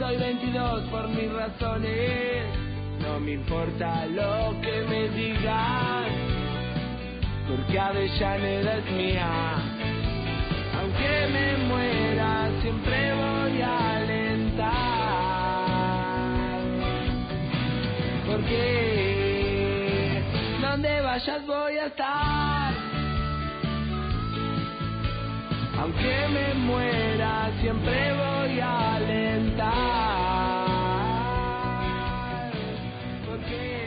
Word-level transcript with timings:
soy 0.00 0.16
22 0.16 0.82
por 0.84 1.06
mis 1.08 1.30
razones. 1.30 2.46
No 3.00 3.20
me 3.20 3.32
importa 3.32 4.06
lo 4.06 4.58
que 4.62 4.82
me 4.88 5.10
digan, 5.10 6.06
porque 7.46 7.78
Avellaneda 7.78 8.78
es 8.78 8.90
mía. 8.92 9.56
Aunque 10.78 11.28
me 11.34 11.56
muera, 11.68 12.50
siempre 12.62 13.12
voy 13.12 13.60
a 13.60 13.96
alentar. 13.96 14.70
Porque 18.26 18.62
donde 20.62 21.00
vayas 21.02 21.46
voy 21.46 21.76
a 21.76 21.86
estar. 21.86 22.72
Aunque 25.78 26.28
me 26.32 26.54
muera, 26.54 27.50
siempre 27.60 28.12
voy 28.14 28.60
a. 28.60 28.89
Porque 33.26 33.80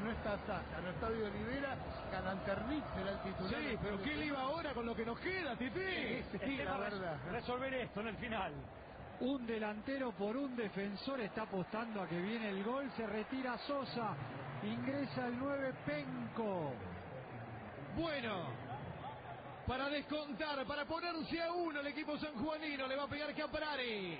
¿no? 0.00 0.10
Está 0.10 0.38
Saca, 0.46 0.80
no 0.82 0.90
está 0.90 1.08
Vido 1.08 1.26
Olivera, 1.26 1.76
Galanternic 2.12 2.84
será 2.94 3.10
el 3.12 3.22
titular. 3.22 3.54
Sí, 3.54 3.78
pero 3.82 4.02
¿qué 4.02 4.16
liba 4.16 4.40
ahora 4.40 4.74
con 4.74 4.86
lo 4.86 4.94
que 4.94 5.04
nos 5.04 5.18
queda, 5.20 5.56
Titi? 5.56 6.56
La 6.64 6.78
verdad. 6.78 7.16
Resolver 7.30 7.74
esto 7.74 8.00
en 8.00 8.08
el 8.08 8.16
final. 8.16 8.52
Un 9.20 9.46
delantero 9.46 10.12
por 10.12 10.36
un 10.36 10.56
defensor 10.56 11.20
está 11.20 11.42
apostando 11.42 12.02
a 12.02 12.08
que 12.08 12.20
viene 12.20 12.50
el 12.50 12.64
gol. 12.64 12.90
Se 12.96 13.06
retira 13.06 13.58
Sosa. 13.58 14.16
Ingresa 14.62 15.26
el 15.26 15.38
9 15.38 15.74
Penco. 15.86 16.72
Bueno, 17.96 18.44
para 19.66 19.88
descontar, 19.88 20.64
para 20.66 20.84
ponerse 20.84 21.42
a 21.42 21.52
uno 21.52 21.80
el 21.80 21.86
equipo 21.88 22.18
sanjuanino, 22.18 22.86
le 22.86 22.96
va 22.96 23.04
a 23.04 23.08
pegar 23.08 23.34
Caprari. 23.34 24.18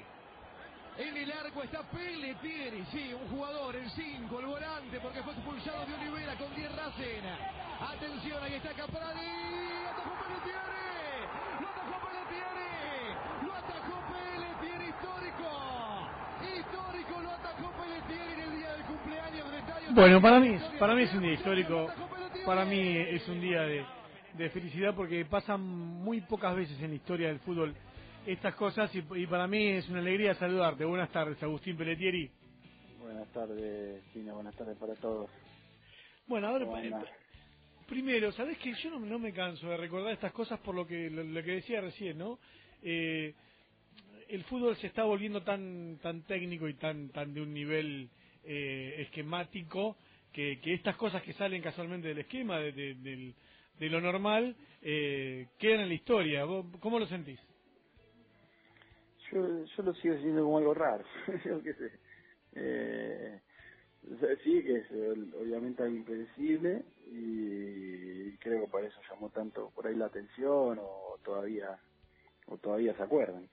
En 0.99 1.17
el 1.17 1.33
arco 1.33 1.63
está 1.63 1.83
Pelletieri, 1.83 2.85
sí, 2.93 3.15
un 3.15 3.29
jugador, 3.31 3.75
el 3.77 3.91
5, 3.91 4.41
el 4.41 4.47
volante, 4.47 5.01
porque 5.01 5.23
fue 5.23 5.33
expulsado 5.33 5.87
de 5.87 5.95
Olivera 5.95 6.35
con 6.37 6.55
10 6.55 6.77
Racena. 6.77 7.39
Atención, 7.81 8.43
ahí 8.43 8.55
está 8.55 8.71
Caprari. 8.71 9.21
¡Atajó 9.91 10.13
Pelletieri! 10.21 10.91
¡Lo 11.61 11.69
atajó 11.69 11.97
Pelletieri! 12.07 13.47
¡Lo 13.47 13.55
atajó 13.55 13.97
Pelletieri, 14.13 14.85
histórico! 14.91 15.49
Histórico, 16.43 17.21
lo 17.23 17.31
atajó 17.31 17.73
Pelletieri 17.81 18.33
en 18.33 18.41
el 18.41 18.59
día 18.59 18.73
del 18.73 18.85
cumpleaños 18.85 19.51
de 19.51 19.59
Estadio 19.59 19.89
Bueno, 19.93 20.21
para 20.21 20.41
mí, 20.41 20.59
para 20.79 20.95
mí 20.95 21.03
es 21.03 21.15
un 21.15 21.21
día 21.23 21.33
histórico, 21.33 21.89
para 22.45 22.65
mí 22.65 22.79
es 22.81 23.27
un 23.29 23.41
día 23.41 23.63
de, 23.63 23.85
de 24.35 24.51
felicidad 24.51 24.95
porque 24.95 25.25
pasan 25.25 25.61
muy 25.61 26.21
pocas 26.23 26.57
veces 26.57 26.81
en 26.83 26.91
la 26.91 26.97
historia 26.97 27.29
del 27.29 27.41
fútbol 27.41 27.75
estas 28.27 28.55
cosas 28.55 28.95
y, 28.95 29.03
y 29.17 29.27
para 29.27 29.47
mí 29.47 29.67
es 29.69 29.89
una 29.89 30.01
alegría 30.01 30.35
saludarte. 30.35 30.85
Buenas 30.85 31.11
tardes, 31.11 31.43
Agustín 31.43 31.77
Pelletieri. 31.77 32.31
Buenas 33.01 33.29
tardes, 33.33 34.03
Chino, 34.13 34.35
buenas 34.35 34.55
tardes 34.57 34.77
para 34.79 34.95
todos. 34.97 35.31
Bueno, 36.27 36.49
ahora, 36.49 36.65
¿Cómo 36.65 36.77
anda? 36.77 37.03
primero, 37.89 38.31
¿sabés 38.33 38.57
que 38.59 38.73
Yo 38.75 38.91
no, 38.91 39.01
no 39.01 39.19
me 39.19 39.33
canso 39.33 39.69
de 39.69 39.77
recordar 39.77 40.13
estas 40.13 40.33
cosas 40.33 40.61
por 40.61 40.75
lo 40.75 40.87
que, 40.87 41.11
lo, 41.11 41.25
lo 41.25 41.43
que 41.43 41.53
decía 41.53 41.81
recién, 41.81 42.19
¿no? 42.19 42.39
Eh, 42.83 43.35
el 44.29 44.45
fútbol 44.45 44.77
se 44.77 44.87
está 44.87 45.03
volviendo 45.05 45.43
tan 45.43 45.99
tan 46.01 46.23
técnico 46.23 46.69
y 46.69 46.75
tan 46.75 47.09
tan 47.09 47.35
de 47.35 47.41
un 47.41 47.53
nivel 47.53 48.09
eh, 48.45 48.95
esquemático 48.99 49.97
que, 50.33 50.61
que 50.61 50.75
estas 50.75 50.97
cosas 50.97 51.23
que 51.23 51.35
salen 51.35 51.63
casualmente 51.63 52.09
del 52.09 52.19
esquema, 52.21 52.59
de, 52.61 52.73
de- 52.73 53.35
de 53.79 53.91
lo 53.91 54.01
normal, 54.01 54.57
eh, 54.83 55.49
quedan 55.59 55.81
en 55.83 55.89
la 55.89 55.95
historia. 55.95 56.45
¿Vos 56.45 56.67
¿Cómo 56.81 56.99
lo 56.99 57.07
sentís? 57.07 57.41
Yo, 59.33 59.65
yo 59.65 59.83
lo 59.85 59.95
sigo 59.97 60.15
sintiendo 60.15 60.45
como 60.45 60.59
algo 60.59 60.75
raro, 60.75 61.05
yo 61.45 61.63
qué 61.63 61.75
sé. 61.75 62.01
Eh, 62.55 63.41
sí, 64.45 64.63
que 64.65 64.77
es 64.79 64.93
obviamente 65.35 65.83
algo 65.83 65.97
impredecible 65.97 66.85
y 67.07 68.37
creo 68.39 68.63
que 68.67 68.71
por 68.71 68.85
eso 68.85 69.01
llamó 69.11 69.31
tanto 69.31 69.71
por 69.73 69.87
ahí 69.87 69.97
la 69.97 70.07
atención 70.07 70.79
o 70.81 71.19
todavía 71.25 71.81
o 72.47 72.59
todavía 72.59 72.97
se 72.97 73.03
acuerdan. 73.05 73.49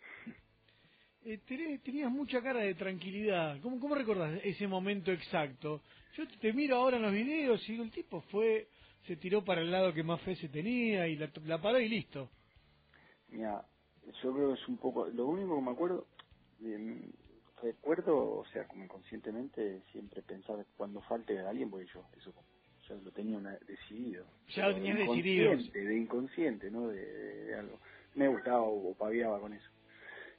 Eh, 1.28 1.40
tenés- 1.48 1.84
tenías 1.84 2.12
mucha 2.12 2.42
cara 2.42 2.62
de 2.62 2.76
tranquilidad. 2.76 3.60
¿Cómo, 3.62 3.80
¿Cómo 3.82 3.96
recordás 3.96 4.40
ese 4.46 4.68
momento 4.68 5.12
exacto? 5.12 5.82
Yo 6.18 6.26
te 6.42 6.54
miro 6.54 6.78
ahora 6.78 6.98
en 6.98 7.04
los 7.04 7.14
videos 7.14 7.68
y 7.68 7.74
digo, 7.74 7.84
el 7.84 7.92
tipo 7.92 8.22
fue, 8.32 8.70
se 9.08 9.18
tiró 9.18 9.44
para 9.46 9.62
el 9.62 9.72
lado 9.72 9.94
que 9.94 10.04
más 10.04 10.22
fe 10.22 10.36
se 10.38 10.50
tenía 10.50 11.08
y 11.08 11.18
la, 11.18 11.30
la 11.46 11.62
paró 11.62 11.80
y 11.82 11.90
listo. 11.90 12.30
Mira, 13.30 13.66
yo 14.24 14.34
creo 14.34 14.50
que 14.56 14.62
es 14.62 14.68
un 14.70 14.78
poco, 14.78 15.08
lo 15.08 15.28
único 15.28 15.56
que 15.58 15.62
me 15.62 15.72
acuerdo, 15.72 16.08
eh, 16.64 17.02
recuerdo, 17.62 18.40
o 18.40 18.46
sea, 18.54 18.68
como 18.68 18.86
inconscientemente 18.86 19.84
siempre 19.92 20.22
pensar 20.24 20.66
cuando 20.78 21.02
falte 21.02 21.40
a 21.40 21.50
alguien, 21.50 21.70
porque 21.70 21.88
yo 21.94 22.06
eso 22.18 22.34
ya 22.90 22.96
lo 22.96 23.12
tenía 23.12 23.38
una- 23.38 23.60
decidido. 23.68 24.26
Ya 24.56 24.68
lo 24.70 24.76
tenías 24.76 24.98
decidido. 24.98 25.54
inconsciente, 25.54 25.80
De 25.90 25.98
inconsciente, 25.98 26.72
¿no? 26.72 26.88
De, 26.90 27.06
de 27.06 27.56
algo. 27.56 27.80
Me 28.16 28.30
gustaba 28.30 28.62
o, 28.64 28.92
o 28.92 28.96
paviaba 28.96 29.42
con 29.42 29.54
eso. 29.54 29.70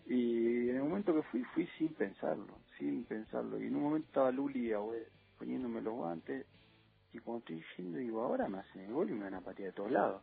Y 0.08 0.70
en 0.70 0.76
el 0.76 0.82
momento 0.84 1.14
que 1.14 1.22
fui, 1.24 1.44
fui 1.52 1.66
sin 1.76 1.88
pensarlo, 1.88 2.58
sin 2.78 3.04
pensarlo. 3.04 3.62
Y 3.62 3.66
en 3.66 3.76
un 3.76 3.82
momento 3.82 4.08
estaba 4.08 4.30
Luli 4.30 4.72
poniéndome 5.36 5.82
los 5.82 5.94
guantes, 5.94 6.46
y 7.12 7.18
cuando 7.18 7.40
estoy 7.40 7.62
yendo, 7.76 7.98
digo, 7.98 8.22
ahora 8.22 8.48
me 8.48 8.58
hacen 8.58 8.82
el 8.82 8.92
gol 8.92 9.10
y 9.10 9.12
me 9.12 9.24
van 9.24 9.34
a 9.34 9.40
patear 9.42 9.68
de 9.68 9.76
todos 9.76 9.90
lados. 9.90 10.22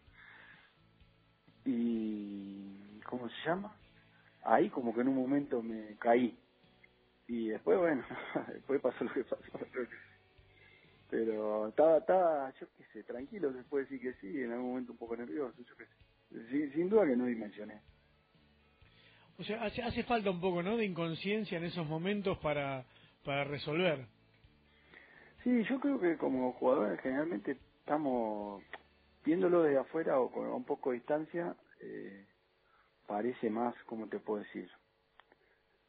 Y, 1.65 2.99
¿cómo 3.07 3.29
se 3.29 3.35
llama? 3.45 3.75
Ahí 4.43 4.69
como 4.69 4.93
que 4.93 5.01
en 5.01 5.09
un 5.09 5.15
momento 5.15 5.61
me 5.61 5.95
caí. 5.97 6.35
Y 7.27 7.49
después, 7.49 7.77
bueno, 7.77 8.03
después 8.53 8.81
pasó 8.81 9.03
lo 9.03 9.13
que 9.13 9.23
pasó. 9.23 9.37
Pero 11.11 11.67
estaba, 11.67 11.97
estaba, 11.97 12.53
yo 12.59 12.67
qué 12.75 12.83
sé, 12.91 13.03
tranquilo, 13.03 13.53
se 13.53 13.63
puede 13.63 13.85
decir 13.85 14.01
que 14.01 14.13
sí, 14.19 14.41
en 14.41 14.51
algún 14.51 14.69
momento 14.69 14.93
un 14.93 14.97
poco 14.97 15.15
nervioso, 15.15 15.55
yo 15.61 15.75
qué 15.75 15.85
sé. 15.85 16.49
Sin, 16.49 16.73
sin 16.73 16.89
duda 16.89 17.05
que 17.05 17.15
no 17.15 17.25
dimensioné. 17.25 17.81
O 19.37 19.43
sea, 19.43 19.63
hace, 19.63 19.81
hace 19.81 20.03
falta 20.03 20.31
un 20.31 20.39
poco, 20.39 20.63
¿no? 20.63 20.77
De 20.77 20.85
inconsciencia 20.85 21.57
en 21.57 21.65
esos 21.65 21.85
momentos 21.87 22.37
para, 22.39 22.85
para 23.23 23.43
resolver. 23.43 24.05
Sí, 25.43 25.63
yo 25.69 25.79
creo 25.79 25.99
que 25.99 26.17
como 26.17 26.53
jugadores 26.53 26.99
generalmente 27.01 27.57
estamos 27.79 28.63
viéndolo 29.23 29.63
desde 29.63 29.79
afuera 29.79 30.19
o 30.19 30.31
con 30.31 30.47
un 30.47 30.63
poco 30.63 30.91
de 30.91 30.97
distancia, 30.97 31.55
eh, 31.81 32.25
parece 33.05 33.49
más, 33.49 33.75
como 33.85 34.07
te 34.07 34.19
puedo 34.19 34.43
decir, 34.43 34.69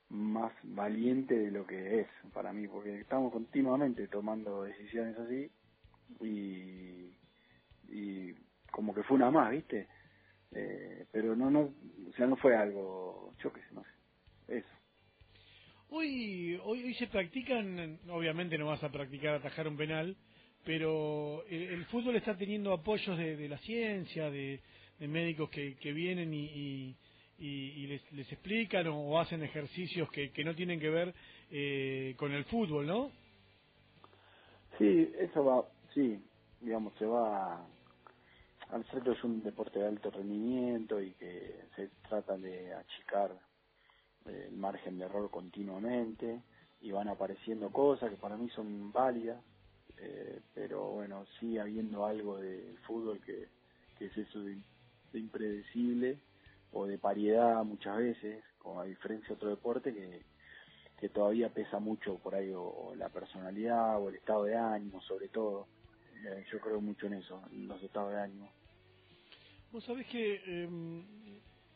más 0.08 0.52
valiente 0.62 1.38
de 1.38 1.50
lo 1.50 1.66
que 1.66 2.00
es 2.00 2.08
para 2.32 2.52
mí, 2.52 2.66
porque 2.68 3.00
estamos 3.00 3.32
continuamente 3.32 4.08
tomando 4.08 4.64
decisiones 4.64 5.18
así 5.18 5.50
y, 6.20 7.14
y 7.88 8.34
como 8.70 8.94
que 8.94 9.02
fue 9.04 9.16
una 9.16 9.30
más, 9.30 9.50
¿viste? 9.50 9.88
Eh, 10.56 11.06
pero 11.12 11.36
no, 11.36 11.50
no, 11.50 11.60
o 12.08 12.12
sea, 12.16 12.26
no 12.26 12.36
fue 12.36 12.56
algo, 12.56 13.34
sé, 13.42 13.60
no 13.72 13.82
sé, 13.84 14.58
eso. 14.58 14.68
Hoy, 15.90 16.58
hoy, 16.64 16.84
hoy 16.84 16.94
se 16.94 17.06
practican, 17.08 18.00
obviamente 18.10 18.58
no 18.58 18.66
vas 18.66 18.82
a 18.82 18.90
practicar 18.90 19.34
atajar 19.36 19.68
un 19.68 19.76
penal, 19.76 20.16
pero 20.64 21.44
el, 21.48 21.62
el 21.62 21.84
fútbol 21.86 22.16
está 22.16 22.36
teniendo 22.36 22.72
apoyos 22.72 23.18
de, 23.18 23.36
de 23.36 23.48
la 23.48 23.58
ciencia, 23.58 24.30
de, 24.30 24.60
de 24.98 25.08
médicos 25.08 25.50
que, 25.50 25.76
que 25.76 25.92
vienen 25.92 26.32
y, 26.34 26.44
y, 26.46 26.96
y- 27.38 27.72
y 27.84 27.86
les, 27.88 28.12
les 28.12 28.32
explican 28.32 28.86
o, 28.88 28.98
o 29.00 29.18
hacen 29.18 29.42
ejercicios 29.44 30.10
que, 30.10 30.32
que 30.32 30.44
no 30.44 30.54
tienen 30.54 30.80
que 30.80 30.90
ver 30.90 31.14
eh, 31.50 32.14
con 32.18 32.32
el 32.32 32.44
fútbol, 32.46 32.86
¿no? 32.86 33.12
Sí, 34.78 35.12
eso 35.18 35.44
va, 35.44 35.66
sí, 35.94 36.22
digamos, 36.60 36.94
se 36.98 37.06
va, 37.06 37.66
al 38.70 38.84
ser 38.90 39.02
que 39.02 39.12
es 39.12 39.24
un 39.24 39.42
deporte 39.42 39.78
de 39.78 39.86
alto 39.86 40.10
rendimiento 40.10 41.00
y 41.00 41.12
que 41.12 41.64
se 41.74 41.88
trata 42.08 42.36
de 42.36 42.74
achicar 42.74 43.30
eh, 44.26 44.46
el 44.48 44.56
margen 44.56 44.98
de 44.98 45.04
error 45.04 45.30
continuamente 45.30 46.42
y 46.80 46.90
van 46.90 47.08
apareciendo 47.08 47.70
cosas 47.70 48.10
que 48.10 48.16
para 48.16 48.36
mí 48.36 48.48
son 48.50 48.92
válidas, 48.92 49.40
eh, 49.98 50.40
pero 50.54 50.90
bueno, 50.90 51.24
sigue 51.38 51.60
habiendo 51.60 52.04
algo 52.04 52.38
del 52.38 52.76
fútbol 52.86 53.20
que, 53.20 53.48
es 54.00 54.16
eso 54.16 54.40
de, 54.40 54.58
de 55.12 55.18
impredecible 55.18 56.18
o 56.72 56.86
de 56.86 56.98
pariedad 56.98 57.64
muchas 57.64 57.96
veces, 57.96 58.44
como 58.58 58.80
a 58.80 58.84
diferencia 58.84 59.28
de 59.28 59.34
otro 59.34 59.48
deporte 59.48 59.94
que, 59.94 60.22
que 60.98 61.08
todavía 61.08 61.48
pesa 61.50 61.78
mucho 61.78 62.16
por 62.18 62.34
ahí 62.34 62.52
o 62.54 62.94
la 62.96 63.08
personalidad 63.08 64.00
o 64.00 64.08
el 64.08 64.16
estado 64.16 64.44
de 64.44 64.56
ánimo 64.56 65.00
sobre 65.02 65.28
todo. 65.28 65.66
Eh, 66.24 66.44
yo 66.50 66.58
creo 66.60 66.80
mucho 66.80 67.06
en 67.06 67.14
eso, 67.14 67.42
en 67.52 67.68
los 67.68 67.82
estados 67.82 68.12
de 68.12 68.20
ánimo. 68.20 68.50
Vos 69.76 69.84
sabés 69.84 70.06
que 70.06 70.40
eh, 70.46 70.68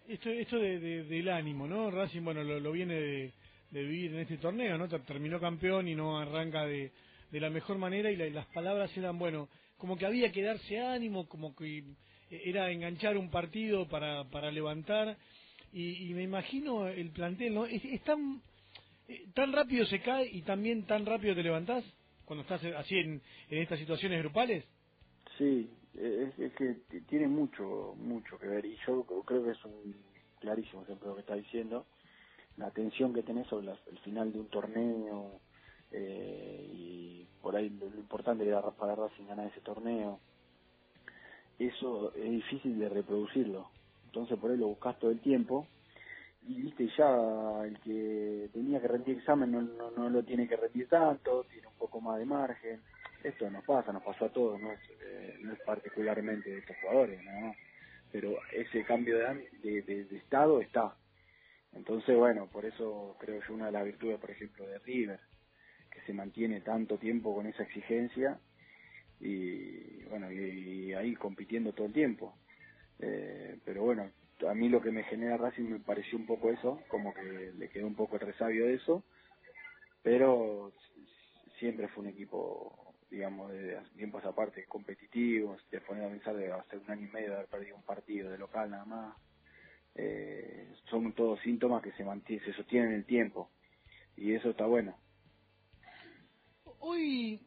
esto, 0.08 0.30
esto 0.30 0.58
de, 0.58 0.80
de- 0.80 1.04
del 1.04 1.28
ánimo, 1.28 1.66
¿no? 1.66 1.90
Racing, 1.90 2.22
bueno, 2.22 2.42
lo, 2.42 2.72
viene 2.72 2.94
de, 2.94 3.32
de 3.70 3.82
vivir 3.82 4.14
en 4.14 4.20
este 4.20 4.38
torneo, 4.38 4.78
¿no? 4.78 4.88
Ter- 4.88 5.02
Terminó 5.02 5.38
campeón 5.38 5.86
y 5.86 5.94
no 5.94 6.18
arranca 6.18 6.64
de, 6.64 6.92
la 7.30 7.50
mejor 7.50 7.76
manera 7.76 8.10
y, 8.10 8.16
la- 8.16 8.30
las 8.30 8.46
palabras 8.46 8.90
eran, 8.96 9.18
bueno, 9.18 9.50
como 9.76 9.98
que 9.98 10.06
había 10.06 10.32
que 10.32 10.40
darse 10.40 10.80
ánimo, 10.80 11.28
como 11.28 11.54
que 11.54 11.84
era 12.30 12.70
enganchar 12.70 13.18
un 13.18 13.30
partido 13.30 13.86
para, 13.86 14.24
para 14.30 14.50
levantar, 14.50 15.18
y, 15.70 16.14
me 16.14 16.22
imagino 16.22 16.88
el 16.88 17.10
plantel, 17.10 17.52
¿no? 17.52 17.66
Es, 17.66 17.82
tan, 18.04 18.40
eh, 19.08 19.26
tan 19.34 19.52
rápido 19.52 19.84
se 19.84 20.00
cae 20.00 20.26
y 20.26 20.40
también 20.40 20.86
tan 20.86 21.04
rápido 21.04 21.34
te 21.34 21.42
levantás 21.42 21.84
cuando 22.24 22.44
estás 22.44 22.64
así 22.64 22.96
en, 22.96 23.20
en 23.50 23.58
estas 23.58 23.78
situaciones 23.78 24.20
grupales. 24.20 24.64
Sí, 25.36 25.68
es, 25.94 26.38
es, 26.38 26.52
que 26.54 26.74
tiene 27.08 27.28
mucho, 27.28 27.94
mucho 27.98 28.38
que 28.38 28.46
ver, 28.46 28.64
y 28.64 28.76
yo 28.86 29.04
creo 29.24 29.44
que 29.44 29.50
es 29.50 29.64
un 29.64 29.94
clarísimo 30.40 30.82
ejemplo 30.82 31.08
lo 31.08 31.14
que 31.16 31.20
está 31.20 31.34
diciendo, 31.34 31.86
la 32.56 32.70
tensión 32.70 33.12
que 33.12 33.22
tenés 33.22 33.46
sobre 33.48 33.70
el 33.70 33.98
final 34.00 34.32
de 34.32 34.40
un 34.40 34.48
torneo, 34.48 35.40
eh, 35.92 36.68
y 36.72 37.26
por 37.42 37.56
ahí 37.56 37.70
lo, 37.70 37.86
importante 37.86 38.46
era 38.46 38.62
para 38.62 38.94
Racing 38.94 39.26
ganar 39.26 39.48
ese 39.48 39.60
torneo. 39.60 40.20
Eso 41.58 42.14
es 42.14 42.30
difícil 42.30 42.78
de 42.78 42.88
reproducirlo. 42.88 43.70
Entonces 44.06 44.38
por 44.38 44.50
ahí 44.50 44.56
lo 44.56 44.68
buscas 44.68 44.98
todo 44.98 45.10
el 45.10 45.20
tiempo 45.20 45.66
y 46.46 46.62
viste 46.62 46.88
ya 46.96 47.62
el 47.64 47.78
que 47.80 48.48
tenía 48.52 48.80
que 48.80 48.88
rendir 48.88 49.18
examen 49.18 49.52
no, 49.52 49.60
no, 49.60 49.90
no 49.90 50.08
lo 50.08 50.22
tiene 50.22 50.48
que 50.48 50.56
rendir 50.56 50.88
tanto, 50.88 51.44
tiene 51.44 51.68
un 51.68 51.74
poco 51.74 52.00
más 52.00 52.18
de 52.18 52.24
margen. 52.24 52.80
Esto 53.22 53.50
nos 53.50 53.64
pasa, 53.64 53.92
nos 53.92 54.02
pasó 54.02 54.26
a 54.26 54.32
todos, 54.32 54.60
no 54.60 54.72
es, 54.72 54.80
eh, 55.02 55.38
no 55.40 55.52
es 55.52 55.60
particularmente 55.60 56.50
de 56.50 56.58
estos 56.58 56.76
jugadores, 56.80 57.22
¿no? 57.22 57.54
pero 58.12 58.38
ese 58.52 58.84
cambio 58.84 59.18
de, 59.18 59.82
de, 59.82 60.04
de 60.04 60.16
estado 60.16 60.60
está. 60.60 60.96
Entonces, 61.72 62.16
bueno, 62.16 62.48
por 62.48 62.64
eso 62.64 63.16
creo 63.20 63.40
yo 63.46 63.54
una 63.54 63.66
de 63.66 63.72
las 63.72 63.84
virtudes, 63.84 64.18
por 64.18 64.30
ejemplo, 64.30 64.66
de 64.66 64.78
River, 64.80 65.20
que 65.90 66.00
se 66.02 66.12
mantiene 66.12 66.60
tanto 66.60 66.98
tiempo 66.98 67.34
con 67.34 67.46
esa 67.46 67.62
exigencia 67.62 68.40
y 69.20 70.02
bueno, 70.04 70.32
y, 70.32 70.92
ahí 70.94 71.14
compitiendo 71.14 71.72
todo 71.72 71.86
el 71.86 71.92
tiempo. 71.92 72.34
Eh, 72.98 73.58
pero 73.64 73.82
bueno, 73.84 74.10
a 74.48 74.54
mí 74.54 74.68
lo 74.68 74.80
que 74.80 74.90
me 74.90 75.04
genera 75.04 75.36
Racing 75.36 75.64
me 75.64 75.78
pareció 75.78 76.18
un 76.18 76.26
poco 76.26 76.50
eso, 76.50 76.80
como 76.88 77.14
que 77.14 77.52
le 77.56 77.68
quedó 77.68 77.86
un 77.86 77.94
poco 77.94 78.16
el 78.16 78.22
resabio 78.22 78.66
de 78.66 78.74
eso, 78.74 79.04
pero 80.02 80.72
siempre 81.58 81.88
fue 81.88 82.04
un 82.04 82.10
equipo, 82.10 82.79
digamos, 83.10 83.50
de 83.52 83.78
tiempos 83.96 84.24
aparte, 84.24 84.64
competitivo, 84.66 85.56
te 85.68 85.80
poner 85.80 86.04
a 86.04 86.08
pensar 86.08 86.36
de 86.36 86.52
hace 86.52 86.78
un 86.78 86.90
año 86.90 87.06
y 87.06 87.10
medio 87.10 87.30
de 87.30 87.34
haber 87.36 87.48
perdido 87.48 87.76
un 87.76 87.82
partido 87.82 88.30
de 88.30 88.38
local 88.38 88.70
nada 88.70 88.84
más. 88.84 89.16
Eh, 89.94 90.72
son 90.88 91.12
todos 91.14 91.40
síntomas 91.40 91.82
que 91.82 91.92
se 91.92 92.04
mantienen, 92.04 92.44
se 92.44 92.52
sostienen 92.52 92.90
en 92.90 92.96
el 92.98 93.04
tiempo 93.04 93.50
y 94.16 94.32
eso 94.34 94.50
está 94.50 94.64
bueno 94.64 94.96
hoy, 96.80 97.40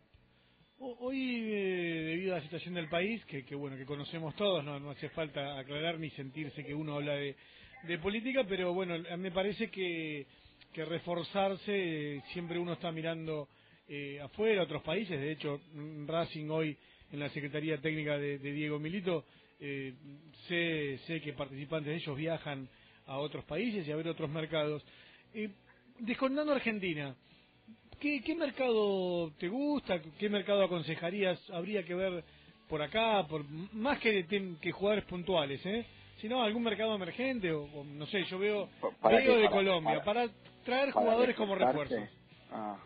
hoy 0.79 1.51
eh, 1.51 2.03
debido 2.05 2.33
a 2.33 2.37
la 2.37 2.43
situación 2.43 2.75
del 2.75 2.89
país, 2.89 3.23
que, 3.25 3.43
que 3.45 3.55
bueno, 3.55 3.77
que 3.77 3.85
conocemos 3.85 4.35
todos, 4.35 4.63
no, 4.63 4.79
no 4.79 4.91
hace 4.91 5.09
falta 5.09 5.59
aclarar 5.59 5.99
ni 5.99 6.09
sentirse 6.11 6.63
que 6.63 6.73
uno 6.73 6.95
habla 6.95 7.13
de, 7.13 7.35
de 7.83 7.97
política, 7.99 8.45
pero 8.47 8.73
bueno, 8.73 8.95
me 9.17 9.31
parece 9.31 9.69
que, 9.69 10.25
que 10.71 10.85
reforzarse, 10.85 12.23
siempre 12.31 12.59
uno 12.59 12.73
está 12.73 12.91
mirando 12.91 13.49
eh, 13.87 14.19
afuera, 14.21 14.63
otros 14.63 14.81
países, 14.83 15.19
de 15.19 15.31
hecho, 15.31 15.61
Racing 16.05 16.49
hoy 16.49 16.77
en 17.11 17.19
la 17.19 17.29
Secretaría 17.29 17.79
Técnica 17.79 18.17
de, 18.17 18.37
Diego 18.37 18.79
Milito, 18.79 19.25
eh, 19.59 19.93
sé, 20.47 20.97
sé 21.05 21.21
que 21.21 21.33
participantes 21.33 21.91
de 21.91 21.95
ellos 21.95 22.17
viajan 22.17 22.67
a 23.05 23.17
otros 23.17 23.43
países 23.45 23.87
y 23.87 23.91
a 23.91 23.95
ver 23.95 24.07
otros 24.07 24.29
mercados. 24.29 24.83
Eh, 25.33 25.49
descontando 25.99 26.53
Argentina, 26.53 27.15
¿Qué, 27.99 28.35
mercado 28.35 29.31
te 29.39 29.47
gusta? 29.47 30.01
¿Qué 30.19 30.27
mercado 30.27 30.61
aconsejarías? 30.63 31.39
Habría 31.51 31.85
que 31.85 31.95
ver 31.95 32.21
por 32.67 32.81
acá, 32.81 33.25
por 33.29 33.45
más 33.73 33.97
que, 33.99 34.25
que 34.59 34.71
jugadores 34.73 35.05
puntuales, 35.05 35.65
¿eh? 35.65 35.85
sino 36.19 36.43
algún 36.43 36.63
mercado 36.63 36.95
emergente 36.95 37.51
o, 37.53 37.67
no 37.85 38.05
sé, 38.07 38.23
yo 38.25 38.39
veo, 38.39 38.69
veo 39.03 39.37
de 39.37 39.49
Colombia 39.49 40.03
para, 40.03 40.27
traer 40.65 40.91
jugadores 40.91 41.35
como 41.35 41.55
refuerzo. 41.55 41.95
Ah, 42.51 42.77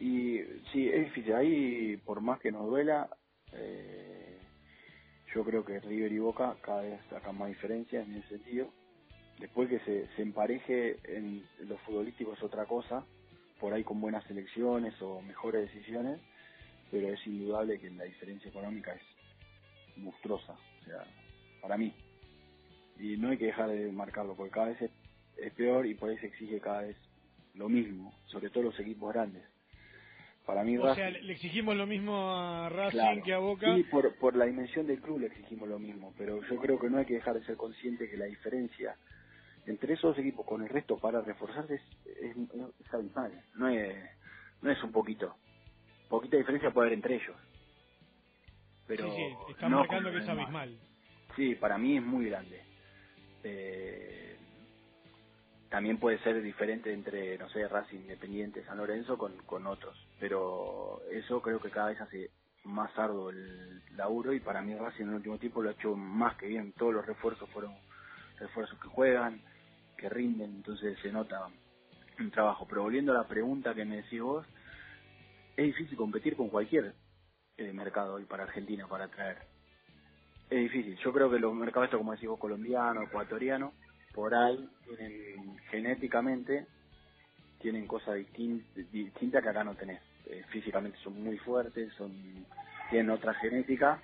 y 0.00 0.40
sí, 0.72 0.88
es 0.88 1.04
difícil. 1.04 1.34
Ahí, 1.34 1.96
por 1.98 2.20
más 2.20 2.40
que 2.40 2.50
nos 2.50 2.66
duela, 2.66 3.08
eh, 3.52 4.38
yo 5.34 5.44
creo 5.44 5.64
que 5.64 5.78
River 5.78 6.12
y 6.12 6.18
Boca 6.18 6.56
cada 6.62 6.82
vez 6.82 7.00
sacan 7.10 7.38
más 7.38 7.48
diferencias 7.48 8.06
en 8.06 8.16
ese 8.16 8.28
sentido. 8.28 8.72
Después 9.38 9.68
que 9.68 9.78
se, 9.80 10.08
se 10.16 10.22
empareje 10.22 10.98
en 11.04 11.44
lo 11.60 11.78
futbolístico 11.78 12.32
es 12.32 12.42
otra 12.42 12.66
cosa, 12.66 13.04
por 13.60 13.72
ahí 13.72 13.84
con 13.84 14.00
buenas 14.00 14.28
elecciones 14.30 15.00
o 15.02 15.20
mejores 15.20 15.72
decisiones, 15.72 16.20
pero 16.90 17.08
es 17.08 17.26
indudable 17.26 17.78
que 17.78 17.90
la 17.90 18.04
diferencia 18.04 18.48
económica 18.48 18.92
es 18.94 19.02
monstruosa, 19.98 20.52
o 20.52 20.84
sea, 20.84 21.04
para 21.60 21.76
mí. 21.76 21.94
Y 22.98 23.16
no 23.16 23.30
hay 23.30 23.38
que 23.38 23.46
dejar 23.46 23.68
de 23.68 23.92
marcarlo, 23.92 24.34
porque 24.34 24.52
cada 24.52 24.68
vez 24.68 24.82
es, 24.82 25.52
peor 25.54 25.86
y 25.86 25.94
por 25.94 26.10
ahí 26.10 26.18
se 26.18 26.26
exige 26.26 26.60
cada 26.60 26.82
vez 26.82 26.96
lo 27.54 27.68
mismo, 27.68 28.14
sobre 28.26 28.50
todo 28.50 28.64
los 28.64 28.80
equipos 28.80 29.12
grandes. 29.12 29.42
Para 30.50 30.64
mí, 30.64 30.76
o 30.76 30.94
sea, 30.96 31.10
le 31.10 31.32
exigimos 31.32 31.76
lo 31.76 31.86
mismo 31.86 32.34
a 32.34 32.68
Racing 32.68 33.22
que 33.22 33.32
a 33.32 33.38
Boca. 33.38 33.72
Sí, 33.72 33.84
por, 33.84 34.12
por 34.16 34.34
la 34.34 34.46
dimensión 34.46 34.84
del 34.84 35.00
club 35.00 35.20
le 35.20 35.28
exigimos 35.28 35.68
lo 35.68 35.78
mismo, 35.78 36.12
pero 36.18 36.42
yo 36.42 36.56
creo 36.56 36.76
que 36.76 36.90
no 36.90 36.98
hay 36.98 37.06
que 37.06 37.14
dejar 37.14 37.34
de 37.34 37.44
ser 37.44 37.56
consciente 37.56 38.10
que 38.10 38.16
la 38.16 38.24
diferencia 38.24 38.96
entre 39.66 39.94
esos 39.94 40.18
equipos 40.18 40.44
con 40.44 40.60
el 40.62 40.68
resto 40.68 40.98
para 40.98 41.20
reforzarse 41.20 41.76
es, 41.76 41.82
es, 42.04 42.36
es 42.80 42.94
abismal, 42.94 43.32
no 43.54 43.68
es, 43.68 43.96
no 44.60 44.72
es 44.72 44.82
un 44.82 44.90
poquito. 44.90 45.36
Poquita 46.08 46.36
diferencia 46.36 46.72
puede 46.72 46.88
haber 46.88 46.96
entre 46.96 47.14
ellos. 47.14 47.36
Pero 48.88 49.04
sí, 49.04 49.16
sí, 49.16 49.52
están 49.52 49.70
marcando 49.70 50.10
que 50.10 50.18
es 50.18 50.28
abismal. 50.28 50.76
Sí, 51.36 51.54
para 51.54 51.78
mí 51.78 51.96
es 51.96 52.02
muy 52.02 52.26
grande. 52.26 52.60
Eh, 53.44 54.29
también 55.70 55.98
puede 55.98 56.18
ser 56.18 56.42
diferente 56.42 56.92
entre, 56.92 57.38
no 57.38 57.48
sé, 57.48 57.66
Racing 57.66 58.00
Independiente, 58.00 58.64
San 58.64 58.78
Lorenzo 58.78 59.16
con, 59.16 59.36
con 59.46 59.66
otros. 59.68 59.96
Pero 60.18 61.00
eso 61.12 61.40
creo 61.40 61.60
que 61.60 61.70
cada 61.70 61.90
vez 61.90 62.00
hace 62.00 62.30
más 62.64 62.90
arduo 62.98 63.30
el 63.30 63.80
laburo 63.96 64.32
y 64.32 64.40
para 64.40 64.60
mí 64.62 64.74
Racing 64.74 65.04
en 65.04 65.08
el 65.10 65.14
último 65.16 65.38
tiempo 65.38 65.62
lo 65.62 65.70
ha 65.70 65.72
hecho 65.72 65.94
más 65.94 66.36
que 66.36 66.48
bien. 66.48 66.72
Todos 66.72 66.92
los 66.92 67.06
refuerzos 67.06 67.48
fueron 67.50 67.72
refuerzos 68.40 68.78
que 68.80 68.88
juegan, 68.88 69.40
que 69.96 70.08
rinden, 70.08 70.56
entonces 70.56 70.98
se 71.00 71.12
nota 71.12 71.46
un 72.18 72.30
trabajo. 72.32 72.66
Pero 72.68 72.82
volviendo 72.82 73.12
a 73.12 73.22
la 73.22 73.28
pregunta 73.28 73.72
que 73.72 73.84
me 73.84 73.98
decís 73.98 74.20
vos, 74.20 74.44
es 75.56 75.66
difícil 75.66 75.96
competir 75.96 76.34
con 76.34 76.48
cualquier 76.48 76.94
eh, 77.56 77.72
mercado 77.72 78.14
hoy 78.14 78.24
para 78.24 78.42
Argentina 78.42 78.88
para 78.88 79.06
traer. 79.06 79.38
Es 80.50 80.58
difícil. 80.62 80.96
Yo 80.96 81.12
creo 81.12 81.30
que 81.30 81.38
los 81.38 81.54
mercados 81.54 81.90
como 81.90 82.10
decís 82.10 82.28
vos, 82.28 82.40
colombiano, 82.40 83.02
ecuatoriano, 83.02 83.72
por 84.14 84.34
ahí 84.34 84.68
tienen 84.84 85.58
genéticamente, 85.70 86.66
tienen 87.60 87.86
cosas 87.86 88.16
distintas 88.92 89.42
que 89.42 89.48
acá 89.48 89.64
no 89.64 89.74
tenés. 89.74 90.02
Eh, 90.26 90.44
físicamente 90.48 90.98
son 91.02 91.22
muy 91.22 91.38
fuertes, 91.38 91.92
son 91.94 92.12
tienen 92.88 93.10
otra 93.10 93.34
genética 93.34 94.00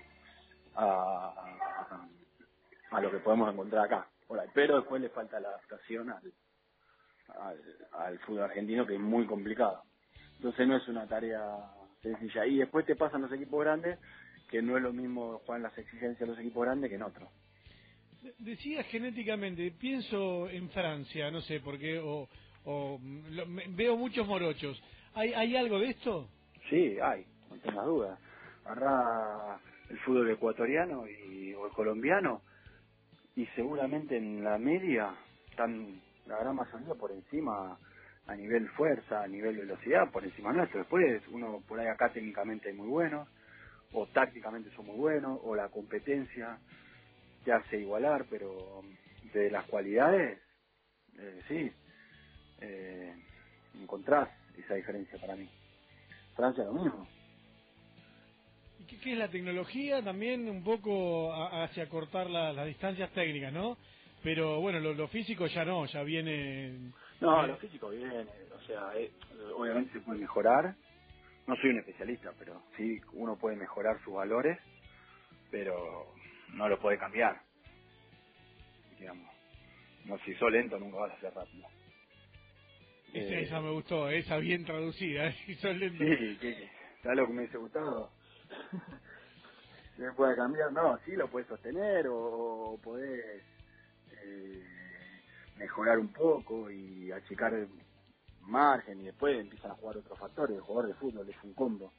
a, 0.74 1.32
a 2.90 3.00
lo 3.00 3.10
que 3.10 3.18
podemos 3.18 3.52
encontrar 3.52 3.86
acá 3.86 4.06
pero 4.52 4.76
después 4.76 5.00
le 5.00 5.08
falta 5.10 5.40
la 5.40 5.48
adaptación 5.48 6.10
al, 6.10 6.32
al, 7.92 8.18
fútbol 8.20 8.44
argentino 8.44 8.86
que 8.86 8.94
es 8.94 9.00
muy 9.00 9.26
complicado. 9.26 9.82
Entonces 10.36 10.66
no 10.66 10.76
es 10.76 10.88
una 10.88 11.06
tarea 11.06 11.42
sencilla. 12.02 12.46
Y 12.46 12.58
después 12.58 12.84
te 12.86 12.96
pasan 12.96 13.22
los 13.22 13.32
equipos 13.32 13.60
grandes, 13.60 13.98
que 14.50 14.62
no 14.62 14.76
es 14.76 14.82
lo 14.82 14.92
mismo 14.92 15.38
jugar 15.44 15.60
las 15.60 15.76
exigencias 15.78 16.20
de 16.20 16.26
los 16.26 16.38
equipos 16.38 16.64
grandes 16.64 16.90
que 16.90 16.96
en 16.96 17.02
otros. 17.02 17.28
Decías 18.38 18.86
genéticamente, 18.86 19.70
pienso 19.72 20.48
en 20.48 20.68
Francia, 20.70 21.30
no 21.30 21.40
sé 21.42 21.60
por 21.60 21.78
qué, 21.78 21.98
o, 21.98 22.28
o 22.64 22.98
veo 23.70 23.96
muchos 23.96 24.26
morochos. 24.26 24.82
¿Hay, 25.14 25.32
¿Hay 25.32 25.56
algo 25.56 25.78
de 25.78 25.90
esto? 25.90 26.28
Sí, 26.68 26.98
hay, 27.00 27.24
no 27.50 27.56
tengas 27.58 27.84
dudas. 27.86 28.18
Agarrá 28.64 29.58
el 29.88 29.98
fútbol 30.00 30.30
ecuatoriano 30.30 31.06
y, 31.08 31.54
o 31.54 31.66
el 31.66 31.72
colombiano, 31.72 32.42
y 33.36 33.46
seguramente 33.54 34.16
en 34.16 34.42
la 34.42 34.58
media 34.58 35.14
están 35.50 36.00
la 36.26 36.38
gran 36.38 36.56
mayoría 36.56 36.94
por 36.94 37.12
encima 37.12 37.78
a 38.26 38.34
nivel 38.34 38.68
fuerza, 38.70 39.22
a 39.22 39.28
nivel 39.28 39.56
velocidad, 39.56 40.10
por 40.10 40.24
encima 40.24 40.52
nuestro. 40.52 40.80
Después 40.80 41.22
uno 41.30 41.62
por 41.68 41.78
ahí 41.78 41.86
acá 41.86 42.12
técnicamente 42.12 42.70
es 42.70 42.74
muy 42.74 42.88
bueno, 42.88 43.28
o 43.92 44.06
tácticamente 44.06 44.70
son 44.70 44.86
muy 44.86 44.96
buenos, 44.96 45.38
o 45.44 45.54
la 45.54 45.68
competencia 45.68 46.58
te 47.46 47.52
hace 47.52 47.78
igualar, 47.78 48.26
pero 48.28 48.82
de 49.32 49.50
las 49.52 49.64
cualidades, 49.66 50.40
eh, 51.16 51.40
sí, 51.46 51.72
eh, 52.60 53.14
encontrás 53.80 54.28
esa 54.58 54.74
diferencia 54.74 55.16
para 55.20 55.36
mí. 55.36 55.48
Francia 56.34 56.64
lo 56.64 56.72
mismo. 56.72 57.06
¿Qué, 58.88 59.12
es 59.12 59.18
la 59.18 59.28
tecnología? 59.28 60.02
También 60.02 60.48
un 60.48 60.64
poco 60.64 61.32
hacia 61.32 61.88
cortar 61.88 62.28
las 62.28 62.66
distancias 62.66 63.10
técnicas, 63.12 63.52
¿no? 63.52 63.78
Pero 64.24 64.60
bueno, 64.60 64.80
lo, 64.80 65.06
físico 65.06 65.46
ya 65.46 65.64
no, 65.64 65.86
ya 65.86 66.02
viene... 66.02 66.90
No, 67.20 67.46
lo 67.46 67.56
físico 67.58 67.90
viene, 67.90 68.26
o 68.56 68.60
sea, 68.66 68.90
eh, 68.96 69.12
obviamente 69.54 69.92
se 69.92 70.00
puede 70.00 70.18
mejorar, 70.18 70.74
no 71.46 71.54
soy 71.56 71.70
un 71.70 71.78
especialista, 71.78 72.32
pero 72.38 72.60
sí 72.76 73.00
uno 73.12 73.36
puede 73.36 73.54
mejorar 73.54 74.02
sus 74.02 74.14
valores, 74.14 74.58
pero 75.50 76.15
no 76.56 76.68
lo 76.68 76.80
puede 76.80 76.98
cambiar. 76.98 77.42
Digamos, 78.98 79.30
no 80.06 80.18
si 80.20 80.34
sos 80.36 80.50
lento 80.52 80.78
nunca 80.78 80.98
vas 80.98 81.12
a 81.14 81.20
ser 81.20 81.34
rápido. 81.34 81.66
Esa, 83.12 83.34
Eh, 83.34 83.40
esa 83.40 83.60
me 83.60 83.70
gustó, 83.72 84.08
esa 84.10 84.38
bien 84.38 84.64
traducida. 84.64 85.32
Si 85.46 85.54
sos 85.56 85.76
lento. 85.76 86.04
Sí, 86.04 86.38
¿qué- 86.40 86.70
¿sabes 87.02 87.18
lo 87.18 87.26
que 87.28 87.32
me 87.34 87.42
dice 87.42 87.58
Gustavo? 87.58 88.12
¿Se 89.96 90.12
puede 90.12 90.36
cambiar? 90.36 90.72
No, 90.72 90.98
sí 91.04 91.12
lo 91.12 91.30
puedes 91.30 91.48
sostener 91.48 92.08
o, 92.08 92.72
o 92.74 92.80
podés 92.82 93.44
eh, 94.24 94.64
mejorar 95.56 95.98
un 95.98 96.12
poco 96.12 96.70
y 96.70 97.12
achicar 97.12 97.54
el 97.54 97.68
margen 98.40 99.00
y 99.00 99.06
después 99.06 99.38
empiezan 99.40 99.72
a 99.72 99.76
jugar 99.76 99.98
otros 99.98 100.18
factores. 100.18 100.56
El 100.56 100.62
jugador 100.62 100.88
de 100.90 100.94
fútbol 101.00 101.28
es 101.30 101.36
un 101.44 101.54
combo. 101.54 101.94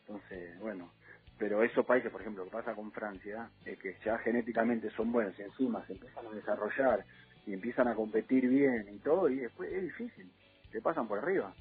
Entonces, 0.00 0.58
bueno, 0.60 0.94
pero 1.38 1.62
esos 1.62 1.84
países, 1.84 2.10
por 2.12 2.20
ejemplo, 2.20 2.44
lo 2.44 2.50
que 2.50 2.56
pasa 2.56 2.74
con 2.74 2.92
Francia, 2.92 3.50
es 3.64 3.78
que 3.78 3.96
ya 4.04 4.18
genéticamente 4.18 4.90
son 4.90 5.10
buenos 5.12 5.38
y 5.38 5.42
encima 5.42 5.84
se 5.86 5.94
empiezan 5.94 6.26
a 6.26 6.30
desarrollar 6.30 7.04
y 7.46 7.54
empiezan 7.54 7.88
a 7.88 7.94
competir 7.94 8.48
bien 8.48 8.86
y 8.94 8.98
todo, 8.98 9.28
y 9.28 9.36
después 9.36 9.72
es 9.72 9.82
difícil, 9.82 10.30
te 10.70 10.80
pasan 10.80 11.08
por 11.08 11.18
arriba. 11.18 11.52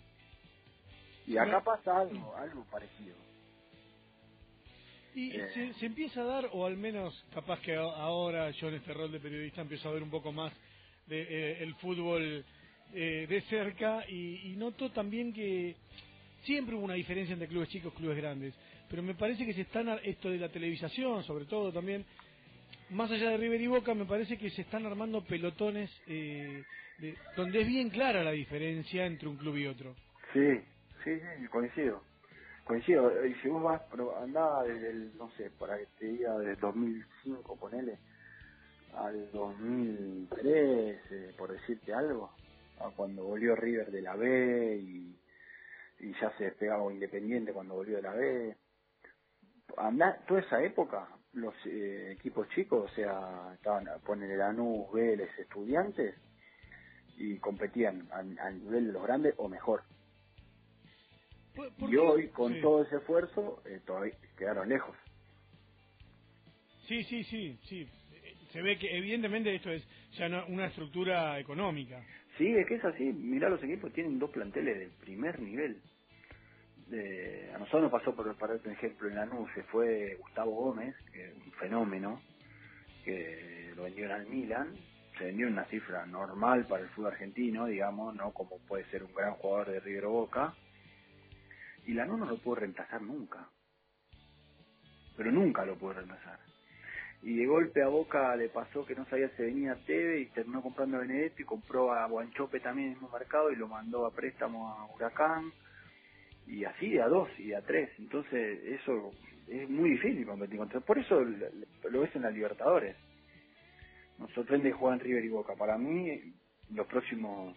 Y 1.28 1.38
acá 1.38 1.64
pasa 1.64 2.00
algo, 2.00 2.36
algo 2.36 2.66
parecido. 2.66 3.16
Y 5.14 5.32
Eh. 5.36 5.50
se, 5.54 5.74
se 5.74 5.86
empieza 5.88 6.22
a 6.22 6.26
dar, 6.26 6.50
o 6.54 6.66
al 6.66 6.78
menos 6.78 7.14
capaz 7.34 7.60
que 7.62 7.76
ahora 7.76 8.50
yo 8.52 8.70
en 8.70 8.76
este 8.76 8.94
rol 8.94 9.12
de 9.12 9.20
periodista 9.20 9.62
empiezo 9.62 9.90
a 9.90 9.94
ver 9.94 10.04
un 10.04 10.10
poco 10.10 10.32
más 10.32 10.54
de, 11.08 11.22
eh, 11.22 11.64
el 11.64 11.76
fútbol 11.76 12.46
eh, 12.94 13.26
de 13.28 13.42
cerca 13.50 14.06
y, 14.08 14.52
y 14.52 14.56
noto 14.56 14.92
también 14.92 15.34
que 15.34 15.76
siempre 16.44 16.76
hubo 16.76 16.86
una 16.86 16.94
diferencia 16.94 17.34
entre 17.34 17.48
clubes 17.48 17.70
chicos 17.70 17.94
y 17.94 17.98
clubes 17.98 18.18
grandes, 18.18 18.54
pero 18.92 19.04
me 19.04 19.16
parece 19.16 19.46
que 19.48 19.56
se 19.56 19.62
están, 19.62 19.90
esto 20.04 20.30
de 20.30 20.40
la 20.40 20.50
televisación 20.52 21.24
sobre 21.26 21.46
todo 21.46 21.74
también, 21.74 22.06
más 22.92 23.10
allá 23.12 23.32
de 23.32 23.38
River 23.38 23.62
y 23.62 23.68
Boca, 23.68 23.96
me 23.96 24.06
parece 24.06 24.38
que 24.38 24.52
se 24.52 24.64
están 24.64 24.86
armando 24.86 25.24
pelotones 25.26 25.90
eh, 26.08 26.64
de- 27.00 27.18
donde 27.38 27.62
es 27.62 27.68
bien 27.68 27.90
clara 27.90 28.24
la 28.24 28.32
diferencia 28.32 29.06
entre 29.08 29.30
un 29.30 29.38
club 29.38 29.58
y 29.58 29.68
otro. 29.68 29.96
Sí, 30.34 30.60
sí, 31.04 31.20
sí, 31.20 31.48
coincido. 31.50 32.04
Coincido. 32.66 33.26
Y 33.26 33.34
si 33.36 33.50
vos 33.50 33.64
vas, 33.64 33.82
andaba 34.22 34.64
desde 34.66 34.92
el, 34.92 35.18
no 35.18 35.32
sé, 35.32 35.52
para 35.52 35.78
que 35.78 35.88
te 36.00 36.06
diga, 36.08 36.38
del 36.40 36.58
2005, 36.60 37.58
ponele, 37.60 38.00
al 38.94 39.32
2003, 39.32 41.02
eh, 41.12 41.34
por 41.38 41.52
decirte 41.52 41.94
algo, 41.94 42.32
a 42.80 42.92
cuando 42.92 43.24
volvió 43.26 43.56
River 43.56 43.92
de 43.92 44.02
la 44.02 44.16
B 44.16 44.78
y, 44.78 45.20
y 46.02 46.14
ya 46.22 46.32
se 46.38 46.46
despegaba 46.46 46.92
Independiente 46.94 47.54
cuando 47.54 47.76
volvió 47.76 47.98
de 47.98 48.02
la 48.04 48.14
B. 48.14 48.58
Andá, 49.78 50.18
toda 50.28 50.42
esa 50.42 50.64
época, 50.64 51.08
los 51.34 51.54
eh, 51.66 52.12
equipos 52.12 52.48
chicos, 52.50 52.92
o 52.92 52.96
sea, 52.96 53.52
estaban, 53.56 53.88
ponen 54.06 54.38
Lanús, 54.38 54.92
Vélez, 54.94 55.30
Estudiantes, 55.40 56.16
y 57.18 57.38
competían 57.38 58.08
al, 58.12 58.38
al 58.40 58.64
nivel 58.64 58.88
de 58.88 58.94
los 58.94 59.04
grandes 59.04 59.34
o 59.38 59.48
mejor. 59.48 59.84
¿Por- 61.56 61.74
por 61.76 61.90
Y 61.94 61.98
hoy, 61.98 62.28
con 62.30 62.54
Sí. 62.54 62.62
todo 62.62 62.84
ese 62.84 62.96
esfuerzo, 62.98 63.62
eh, 63.66 63.82
todavía 63.86 64.14
quedaron 64.38 64.70
lejos. 64.70 64.96
Sí, 66.88 67.04
sí, 67.04 67.24
sí, 67.26 67.58
sí. 67.64 67.88
Se 68.52 68.62
ve 68.62 68.78
que 68.78 68.98
evidentemente 68.98 69.54
esto 69.56 69.70
es 69.72 69.84
ya 70.18 70.28
no- 70.28 70.46
una 70.48 70.68
estructura 70.68 71.40
económica. 71.40 72.04
Sí, 72.38 72.48
es 72.48 72.68
que 72.68 72.76
es 72.76 72.84
así. 72.86 73.04
Mirá, 73.04 73.50
los 73.50 73.64
equipos 73.64 73.94
tienen 73.94 74.20
dos 74.20 74.30
planteles 74.32 74.78
del 74.80 74.90
primer 75.02 75.40
nivel. 75.40 75.82
De- 76.92 77.52
a 77.56 77.60
nosotros 77.60 77.84
nos 77.84 77.94
pasó, 77.94 78.16
por, 78.16 78.38
para 78.38 78.56
otro 78.56 78.72
ejemplo, 78.72 79.10
en 79.10 79.18
Lanús 79.18 79.52
se 79.56 79.64
fue 79.66 80.18
Gustavo 80.18 80.52
Gómez, 80.54 80.96
que 81.14 81.34
un 81.46 81.54
fenómeno, 81.54 82.22
que 83.06 83.74
lo 83.76 83.84
vendieron 83.84 84.14
al 84.22 84.28
Milan. 84.28 84.76
Se 85.18 85.26
vendió 85.26 85.48
en 85.48 85.54
una 85.54 85.66
cifra 85.66 86.06
normal 86.08 86.68
para 86.68 86.84
el 86.84 86.90
fútbol 86.92 87.14
argentino, 87.14 87.68
digamos, 87.68 88.16
no 88.16 88.34
como 88.34 88.60
puede 88.68 88.86
ser 88.92 89.04
un 89.04 89.14
gran 89.14 89.36
jugador 89.36 89.72
de 89.72 89.82
River 89.82 90.08
Boca. 90.08 90.56
Y 91.86 91.94
Lanús 91.94 92.20
no 92.20 92.28
lo 92.28 92.40
pudo 92.40 92.56
reemplazar 92.58 93.02
nunca. 93.02 93.50
Pero 95.18 95.32
nunca 95.32 95.66
lo 95.66 95.78
pudo 95.80 95.94
reemplazar. 95.94 96.40
y 97.24 97.36
de 97.38 97.48
golpe 97.48 97.84
a 97.84 97.90
Boca 97.90 98.36
le 98.38 98.50
pasó 98.50 98.86
que 98.86 98.96
no 98.96 99.06
sabía 99.08 99.30
si 99.38 99.44
venía 99.44 99.76
Teve 99.88 100.22
y 100.22 100.28
terminó 100.28 100.64
comprando 100.64 100.98
a 100.98 101.02
Benedetto 101.02 101.42
y 101.42 101.46
compró 101.46 101.94
a 101.94 102.08
Guanchope 102.08 102.62
también 102.62 102.90
en 102.90 102.94
el 102.96 103.02
mismo 103.02 103.18
mercado 103.18 103.52
y 103.52 103.58
lo 103.58 103.68
mandó 103.70 104.06
a 104.08 104.12
préstamo 104.14 104.70
a 104.70 104.86
Huracán 104.96 105.52
y 106.48 106.66
así 106.66 106.92
de 106.92 107.02
a 107.02 107.08
dos 107.08 107.30
y 107.40 107.48
de 107.50 107.56
a 107.56 107.62
tres 107.62 107.90
entonces 108.00 108.64
eso 108.66 109.12
es 109.48 109.70
muy 109.70 109.92
difícil 109.92 110.26
competir 110.26 110.58
contra 110.58 110.80
por 110.82 110.98
eso 110.98 111.20
lo 111.22 112.02
ves 112.02 112.16
en 112.16 112.24
las 112.24 112.34
Libertadores 112.34 112.96
nos 114.18 114.32
sorprende 114.34 114.72
jugar 114.72 114.96
en 114.96 115.06
River 115.06 115.26
y 115.26 115.30
Boca 115.30 115.56
para 115.56 115.78
mí 115.78 116.34
los 116.74 116.88
próximos 116.88 117.56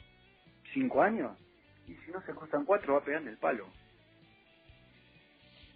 cinco 0.72 1.02
años 1.02 1.36
y 1.86 1.94
si 1.96 2.10
no 2.12 2.20
se 2.22 2.32
cruzan 2.34 2.64
cuatro 2.64 2.94
va 2.94 3.00
a 3.00 3.04
pegar 3.04 3.22
en 3.22 3.28
el 3.28 3.38
palo 3.38 3.68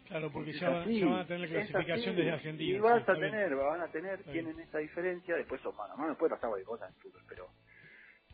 Claro, 0.09 0.31
porque 0.33 0.53
ya, 0.55 0.81
así, 0.81 1.01
ya 1.01 1.07
van 1.07 1.19
a 1.21 1.27
tener 1.27 1.41
la 1.43 1.49
clasificación 1.49 2.09
así. 2.15 2.17
desde 2.17 2.31
Argentina. 2.33 2.77
Y 2.77 2.81
vas 2.81 3.05
sí, 3.05 3.11
a 3.11 3.15
bien. 3.15 3.31
tener, 3.31 3.55
van 3.57 3.81
a 3.83 3.89
tener, 3.89 4.23
tienen 4.25 4.59
esa 4.61 4.79
diferencia, 4.79 5.37
después 5.37 5.61
son 5.61 5.77
mano 5.77 5.93
a 5.93 5.97
mano, 5.99 6.17
puede 6.17 6.31
pasar 6.31 6.49
cualquier 6.49 6.67
cosa 6.67 6.89
en 6.89 6.95
fútbol, 6.95 7.23
pero 7.29 7.51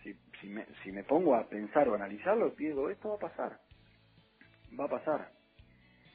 si, 0.02 0.14
si, 0.40 0.48
me, 0.50 0.66
si 0.84 0.92
me 0.92 1.02
pongo 1.02 1.34
a 1.34 1.48
pensar 1.48 1.88
o 1.88 1.94
analizarlo, 1.96 2.50
digo, 2.50 2.90
esto 2.90 3.08
va 3.08 3.14
a 3.16 3.18
pasar. 3.18 3.60
Va 4.78 4.86
a 4.86 4.88
pasar. 4.90 5.32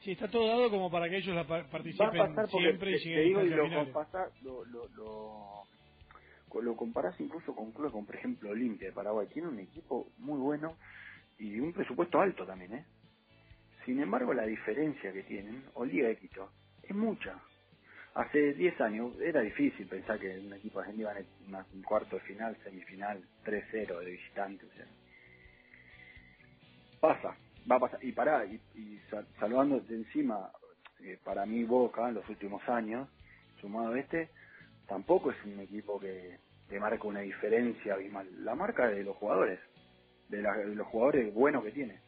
Sí, 0.02 0.12
está 0.12 0.30
todo 0.30 0.48
dado 0.48 0.70
como 0.70 0.90
para 0.90 1.08
que 1.10 1.18
ellos 1.18 1.34
la 1.34 1.46
pa- 1.46 1.58
Va 1.58 1.64
a 1.64 1.70
participen 1.72 2.12
pasar 2.12 2.48
siempre 2.50 2.92
y 2.92 2.96
te, 2.96 3.00
te 3.00 3.20
lleguen 3.20 3.22
a 3.22 3.24
digo 3.24 3.42
y 3.44 3.50
lo 3.50 3.66
lo, 4.42 4.64
lo, 4.66 4.88
lo, 4.88 5.68
lo 6.62 6.76
comparás 6.76 7.20
incluso 7.20 7.54
con 7.54 7.72
clubes 7.72 7.92
como 7.92 8.06
por 8.06 8.16
ejemplo 8.16 8.50
Olimpia 8.50 8.88
de 8.88 8.94
Paraguay, 8.94 9.28
tiene 9.28 9.48
un 9.48 9.60
equipo 9.60 10.12
muy 10.18 10.40
bueno 10.40 10.76
y 11.38 11.60
un 11.60 11.72
presupuesto 11.72 12.20
alto 12.20 12.46
también, 12.46 12.74
¿eh? 12.74 12.86
Sin 13.86 14.00
embargo, 14.00 14.34
la 14.34 14.46
diferencia 14.46 15.12
que 15.12 15.24
tienen, 15.24 15.64
o 15.74 15.84
Liga 15.84 16.08
de 16.08 16.18
Quito, 16.18 16.52
es 16.82 16.94
mucha. 16.96 17.42
Hace 18.14 18.54
10 18.54 18.80
años 18.80 19.14
era 19.20 19.42
difícil 19.42 19.88
pensar 19.88 20.18
que 20.20 20.38
un 20.40 20.52
equipo 20.54 20.80
argentino 20.80 21.10
iba 21.48 21.60
a 21.60 21.66
un 21.72 21.82
cuarto 21.82 22.16
de 22.16 22.22
final, 22.22 22.56
semifinal, 22.64 23.22
3-0 23.44 23.98
de 24.00 24.10
visitante. 24.12 24.66
O 24.66 24.72
sea. 24.72 24.86
Pasa, 27.00 27.38
va 27.70 27.76
a 27.76 27.80
pasar. 27.80 28.04
Y 28.04 28.12
pará, 28.12 28.44
y, 28.46 28.60
y 28.78 28.98
sal- 29.10 29.26
salvando 29.38 29.80
de 29.80 29.96
encima, 29.96 30.50
eh, 31.00 31.18
para 31.24 31.46
mí 31.46 31.64
Boca 31.64 32.08
en 32.08 32.14
los 32.14 32.28
últimos 32.28 32.66
años, 32.68 33.08
sumado 33.60 33.92
a 33.94 34.00
este, 34.00 34.30
tampoco 34.88 35.30
es 35.30 35.36
un 35.44 35.60
equipo 35.60 36.00
que, 36.00 36.38
que 36.68 36.80
marca 36.80 37.06
una 37.06 37.20
diferencia 37.20 37.94
abismal. 37.94 38.28
La 38.44 38.54
marca 38.54 38.88
de 38.88 39.04
los 39.04 39.16
jugadores, 39.16 39.60
de, 40.28 40.42
la- 40.42 40.56
de 40.56 40.74
los 40.74 40.86
jugadores 40.88 41.32
buenos 41.34 41.64
que 41.64 41.72
tiene. 41.72 42.00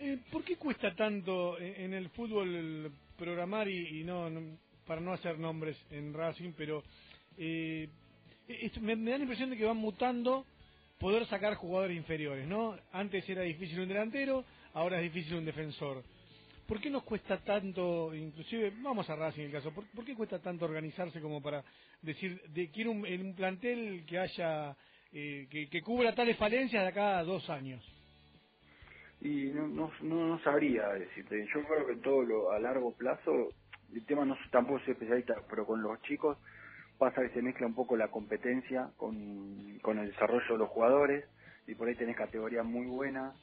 Eh, 0.00 0.18
¿Por 0.32 0.44
qué 0.44 0.56
cuesta 0.56 0.94
tanto 0.94 1.58
en 1.58 1.74
en 1.84 1.94
el 1.94 2.10
fútbol 2.10 2.92
programar 3.16 3.68
y, 3.68 4.02
no, 4.04 4.28
para 4.86 5.00
no 5.00 5.12
hacer 5.12 5.38
nombres 5.38 5.76
en 5.90 6.12
Racing, 6.12 6.52
pero 6.56 6.82
eh, 7.38 7.88
me, 8.80 8.96
me 8.96 9.10
da 9.12 9.18
la 9.18 9.24
impresión 9.24 9.50
de 9.50 9.56
que 9.56 9.64
van 9.64 9.76
mutando 9.76 10.44
poder 10.98 11.26
sacar 11.26 11.54
jugadores 11.54 11.96
inferiores, 11.96 12.46
¿no? 12.46 12.76
Antes 12.92 13.28
era 13.28 13.42
difícil 13.42 13.80
un 13.80 13.88
delantero, 13.88 14.44
ahora 14.72 15.00
es 15.00 15.12
difícil 15.12 15.36
un 15.36 15.44
defensor. 15.44 16.02
¿Por 16.66 16.80
qué 16.80 16.88
nos 16.88 17.02
cuesta 17.02 17.38
tanto, 17.44 18.14
inclusive, 18.14 18.72
vamos 18.80 19.08
a 19.10 19.16
Racing 19.16 19.42
en 19.42 19.46
el 19.48 19.52
caso, 19.52 19.72
¿por, 19.72 20.04
qué 20.04 20.14
cuesta 20.14 20.38
tanto 20.38 20.64
organizarse 20.64 21.20
como 21.20 21.42
para 21.42 21.62
decir, 22.00 22.40
de, 22.48 22.70
quiero 22.70 22.90
un, 22.90 23.04
en 23.04 23.20
un 23.20 23.34
plantel 23.34 24.04
que 24.06 24.18
haya, 24.18 24.74
eh, 25.12 25.46
que, 25.50 25.68
que 25.68 25.82
cubra 25.82 26.14
tales 26.14 26.38
falencias 26.38 26.82
de 26.82 26.88
acá 26.88 27.18
a 27.18 27.24
dos 27.24 27.50
años? 27.50 27.84
Y 29.20 29.50
no, 29.54 29.68
no, 29.68 29.92
no, 30.02 30.28
no 30.28 30.38
sabría 30.42 30.88
decirte. 30.88 31.46
Yo 31.54 31.62
creo 31.64 31.86
que 31.86 31.96
todo 31.96 32.22
lo 32.22 32.52
a 32.52 32.58
largo 32.58 32.92
plazo, 32.92 33.50
el 33.92 34.04
tema 34.06 34.24
no 34.24 34.36
tampoco 34.50 34.80
soy 34.80 34.92
especialista, 34.92 35.34
pero 35.48 35.66
con 35.66 35.82
los 35.82 36.00
chicos 36.02 36.38
pasa 36.98 37.22
que 37.22 37.30
se 37.30 37.42
mezcla 37.42 37.66
un 37.66 37.74
poco 37.74 37.96
la 37.96 38.08
competencia 38.08 38.90
con, 38.96 39.78
con 39.80 39.98
el 39.98 40.08
desarrollo 40.10 40.52
de 40.52 40.58
los 40.58 40.68
jugadores 40.68 41.24
y 41.66 41.74
por 41.74 41.88
ahí 41.88 41.94
tenés 41.94 42.16
categorías 42.16 42.64
muy 42.64 42.86
buenas 42.86 43.34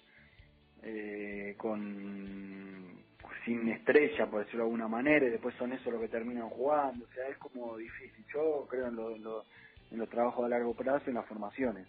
eh, 0.83 1.55
con 1.57 2.99
sin 3.45 3.67
estrella 3.69 4.27
por 4.29 4.39
decirlo 4.41 4.63
de 4.63 4.67
alguna 4.69 4.87
manera 4.87 5.25
y 5.25 5.29
después 5.31 5.55
son 5.55 5.73
eso 5.73 5.89
lo 5.91 5.99
que 5.99 6.07
terminan 6.07 6.49
jugando. 6.49 7.05
O 7.05 7.13
sea 7.13 7.27
es 7.27 7.37
como 7.37 7.77
difícil. 7.77 8.23
Yo 8.33 8.67
creo 8.69 8.87
en, 8.87 8.95
lo- 8.95 9.15
en 9.15 9.23
lo- 9.23 9.45
en 9.91 9.97
los 9.97 10.09
trabajos 10.09 10.45
a 10.45 10.49
largo 10.49 10.73
plazo 10.75 11.03
y 11.07 11.09
en 11.09 11.15
las 11.15 11.25
formaciones. 11.25 11.87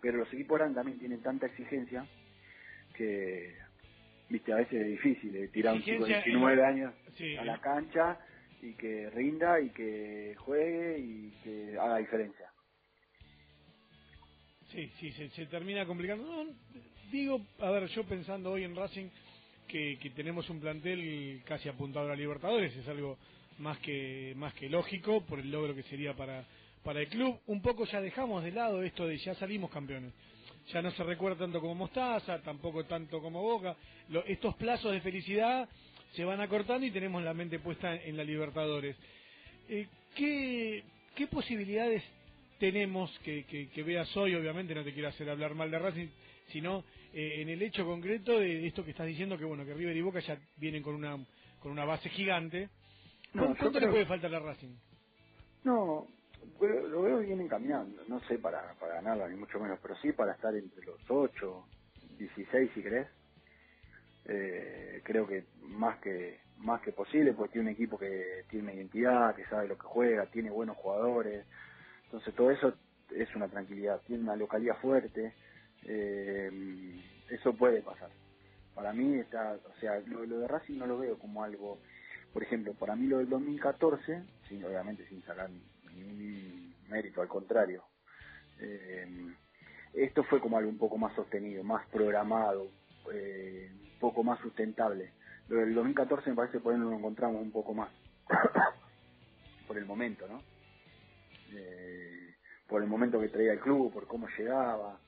Pero 0.00 0.18
los 0.18 0.32
equipos 0.32 0.58
grandes 0.58 0.76
también 0.76 0.98
tienen 0.98 1.22
tanta 1.22 1.46
exigencia 1.46 2.06
que 2.94 3.56
viste 4.28 4.52
a 4.52 4.56
veces 4.56 4.80
es 4.82 4.86
difícil 4.88 5.34
eh, 5.36 5.48
tirar 5.48 5.72
a 5.72 5.76
un 5.76 5.82
chico 5.82 6.04
de 6.04 6.12
Exigencia 6.18 6.32
19 6.32 6.60
en- 6.62 6.66
años 6.68 6.94
Sí, 7.16 7.36
a 7.36 7.44
la 7.44 7.58
cancha 7.60 8.18
y 8.62 8.74
que 8.76 9.10
rinda 9.10 9.60
y 9.60 9.70
que 9.72 10.36
juegue 10.38 10.98
y 11.00 11.32
que 11.44 11.78
haga 11.78 11.98
diferencia 11.98 12.52
Sí, 14.72 14.90
sí, 15.00 15.12
se, 15.12 15.30
se 15.30 15.46
termina 15.46 15.86
complicando. 15.86 16.24
No, 16.44 16.52
digo, 17.12 17.40
a 17.60 17.70
ver, 17.72 17.88
yo 17.88 18.04
pensando 18.04 18.52
hoy 18.52 18.64
en 18.64 18.76
Racing 18.76 19.08
que, 19.68 19.98
que 20.00 20.10
tenemos 20.10 20.48
un 20.50 20.60
plantel 20.60 21.42
casi 21.46 21.68
apuntado 21.68 22.10
a 22.12 22.16
Libertadores, 22.16 22.76
es 22.76 22.88
algo 22.88 23.18
más 23.58 23.78
que 23.80 24.34
más 24.36 24.54
que 24.54 24.68
lógico 24.70 25.22
por 25.26 25.40
el 25.40 25.50
logro 25.50 25.74
que 25.74 25.82
sería 25.84 26.14
para 26.14 26.44
para 26.84 27.00
el 27.00 27.08
club. 27.08 27.40
Un 27.48 27.62
poco 27.62 27.84
ya 27.86 28.00
dejamos 28.00 28.44
de 28.44 28.52
lado 28.52 28.82
esto 28.82 29.06
de 29.06 29.18
ya 29.18 29.34
salimos 29.36 29.70
campeones. 29.70 30.12
Ya 30.72 30.82
no 30.82 30.90
se 30.92 31.02
recuerda 31.04 31.40
tanto 31.40 31.60
como 31.60 31.74
Mostaza, 31.74 32.40
tampoco 32.42 32.84
tanto 32.84 33.20
como 33.20 33.42
Boca. 33.42 33.76
Lo- 34.10 34.24
estos 34.26 34.54
plazos 34.56 34.92
de 34.92 35.00
felicidad 35.00 35.68
se 36.14 36.24
van 36.24 36.40
acortando 36.40 36.86
y 36.86 36.90
tenemos 36.90 37.22
la 37.22 37.34
mente 37.34 37.58
puesta 37.58 37.94
en 37.94 38.16
la 38.16 38.24
Libertadores. 38.24 38.96
Eh, 39.68 39.86
¿qué, 40.14 40.82
¿Qué 41.14 41.26
posibilidades 41.26 42.02
tenemos 42.58 43.10
que, 43.20 43.44
que, 43.44 43.68
que 43.70 43.82
veas 43.82 44.14
hoy? 44.16 44.34
Obviamente 44.34 44.74
no 44.74 44.84
te 44.84 44.92
quiero 44.92 45.08
hacer 45.08 45.28
hablar 45.30 45.54
mal 45.54 45.70
de 45.70 45.78
Racing, 45.78 46.08
sino 46.48 46.84
eh, 47.12 47.42
en 47.42 47.48
el 47.48 47.62
hecho 47.62 47.84
concreto 47.84 48.38
de 48.38 48.66
esto 48.66 48.84
que 48.84 48.90
estás 48.90 49.06
diciendo, 49.06 49.38
que 49.38 49.44
bueno, 49.44 49.64
que 49.64 49.74
River 49.74 49.96
y 49.96 50.02
Boca 50.02 50.20
ya 50.20 50.38
vienen 50.56 50.82
con 50.82 50.94
una, 50.94 51.18
con 51.60 51.72
una 51.72 51.84
base 51.84 52.08
gigante. 52.10 52.68
No, 53.32 53.54
¿Cuánto 53.56 53.80
le 53.80 53.88
puede 53.88 54.06
faltar 54.06 54.34
a 54.34 54.40
Racing? 54.40 54.74
No, 55.64 56.08
lo 56.60 57.02
veo 57.02 57.18
bien 57.20 57.40
encaminando. 57.40 58.02
No 58.08 58.20
sé 58.20 58.38
para, 58.38 58.74
para 58.74 58.94
ganarla, 58.94 59.28
ni 59.28 59.36
mucho 59.36 59.58
menos, 59.58 59.78
pero 59.80 59.96
sí 59.96 60.12
para 60.12 60.32
estar 60.32 60.54
entre 60.54 60.84
los 60.84 61.00
8, 61.08 61.66
16 62.18 62.70
si 62.74 62.82
querés. 62.82 63.08
Eh, 64.26 65.00
creo 65.04 65.26
que 65.26 65.44
más 65.62 65.98
que 66.00 66.40
más 66.58 66.80
que 66.82 66.92
posible, 66.92 67.32
pues 67.32 67.50
tiene 67.50 67.68
un 67.68 67.74
equipo 67.74 67.98
que 67.98 68.44
tiene 68.48 68.64
una 68.64 68.74
identidad, 68.74 69.34
que 69.34 69.44
sabe 69.46 69.66
lo 69.66 69.76
que 69.76 69.86
juega, 69.86 70.26
tiene 70.26 70.50
buenos 70.50 70.76
jugadores. 70.76 71.44
Entonces 72.04 72.34
todo 72.34 72.50
eso 72.52 72.74
es 73.10 73.34
una 73.34 73.48
tranquilidad. 73.48 74.00
Tiene 74.06 74.22
una 74.22 74.36
localidad 74.36 74.78
fuerte. 74.80 75.34
eh, 75.86 76.50
eso 77.30 77.54
puede 77.54 77.82
pasar. 77.82 78.10
Para 78.74 78.92
mí 78.92 79.18
está, 79.18 79.54
o 79.54 79.80
sea, 79.80 79.98
lo, 80.06 80.24
lo 80.24 80.38
de 80.40 80.48
Racing 80.48 80.78
no 80.78 80.86
lo 80.86 80.98
veo 80.98 81.18
como 81.18 81.42
algo 81.42 81.78
por 82.32 82.42
ejemplo, 82.42 82.72
para 82.74 82.96
mí 82.96 83.06
lo 83.06 83.18
del 83.18 83.28
2014, 83.28 84.22
sí, 84.48 84.62
obviamente 84.64 85.06
sin 85.08 85.22
sacar 85.22 85.50
ningún 85.94 86.74
mérito, 86.88 87.20
al 87.20 87.28
contrario, 87.28 87.84
eh, 88.58 89.06
esto 89.92 90.24
fue 90.24 90.40
como 90.40 90.56
algo 90.56 90.70
un 90.70 90.78
poco 90.78 90.96
más 90.96 91.14
sostenido, 91.14 91.62
más 91.62 91.86
programado, 91.88 92.70
eh, 93.12 93.70
poco 94.02 94.24
más 94.24 94.40
sustentable. 94.42 95.14
Lo 95.48 95.58
del 95.60 95.74
2014 95.76 96.30
me 96.32 96.36
parece 96.36 96.58
que 96.58 96.64
por 96.64 96.74
ahí 96.74 96.80
nos 96.80 96.92
lo 96.92 96.98
encontramos 96.98 97.42
un 97.42 97.52
poco 97.52 97.74
más, 97.74 97.94
por 99.66 99.78
el 99.78 99.86
momento, 99.86 100.28
¿no? 100.28 100.44
Eh, 101.52 102.36
por 102.68 102.82
el 102.82 102.88
momento 102.88 103.20
que 103.20 103.30
traía 103.30 103.54
el 103.54 103.60
club, 103.60 103.92
por 103.92 104.06
cómo 104.08 104.28
llegaba, 104.38 105.02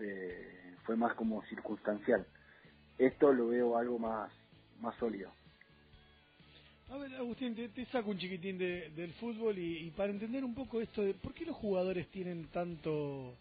eh, 0.00 0.76
fue 0.84 0.96
más 0.96 1.14
como 1.16 1.42
circunstancial. 1.46 2.28
Esto 2.98 3.32
lo 3.32 3.48
veo 3.48 3.78
algo 3.78 3.98
más, 3.98 4.32
más 4.78 4.96
sólido. 4.98 5.34
A 6.90 6.98
ver, 6.98 7.14
Agustín, 7.16 7.54
te, 7.56 7.70
te 7.70 7.86
saco 7.86 8.10
un 8.10 8.18
chiquitín 8.18 8.58
de- 8.58 8.90
del 8.90 9.14
fútbol 9.14 9.58
y, 9.58 9.88
y 9.88 9.92
para 9.92 10.12
entender 10.12 10.44
un 10.44 10.54
poco 10.54 10.80
esto 10.82 11.02
de 11.02 11.14
por 11.14 11.34
qué 11.34 11.46
los 11.46 11.56
jugadores 11.56 12.10
tienen 12.10 12.48
tanto 12.50 13.38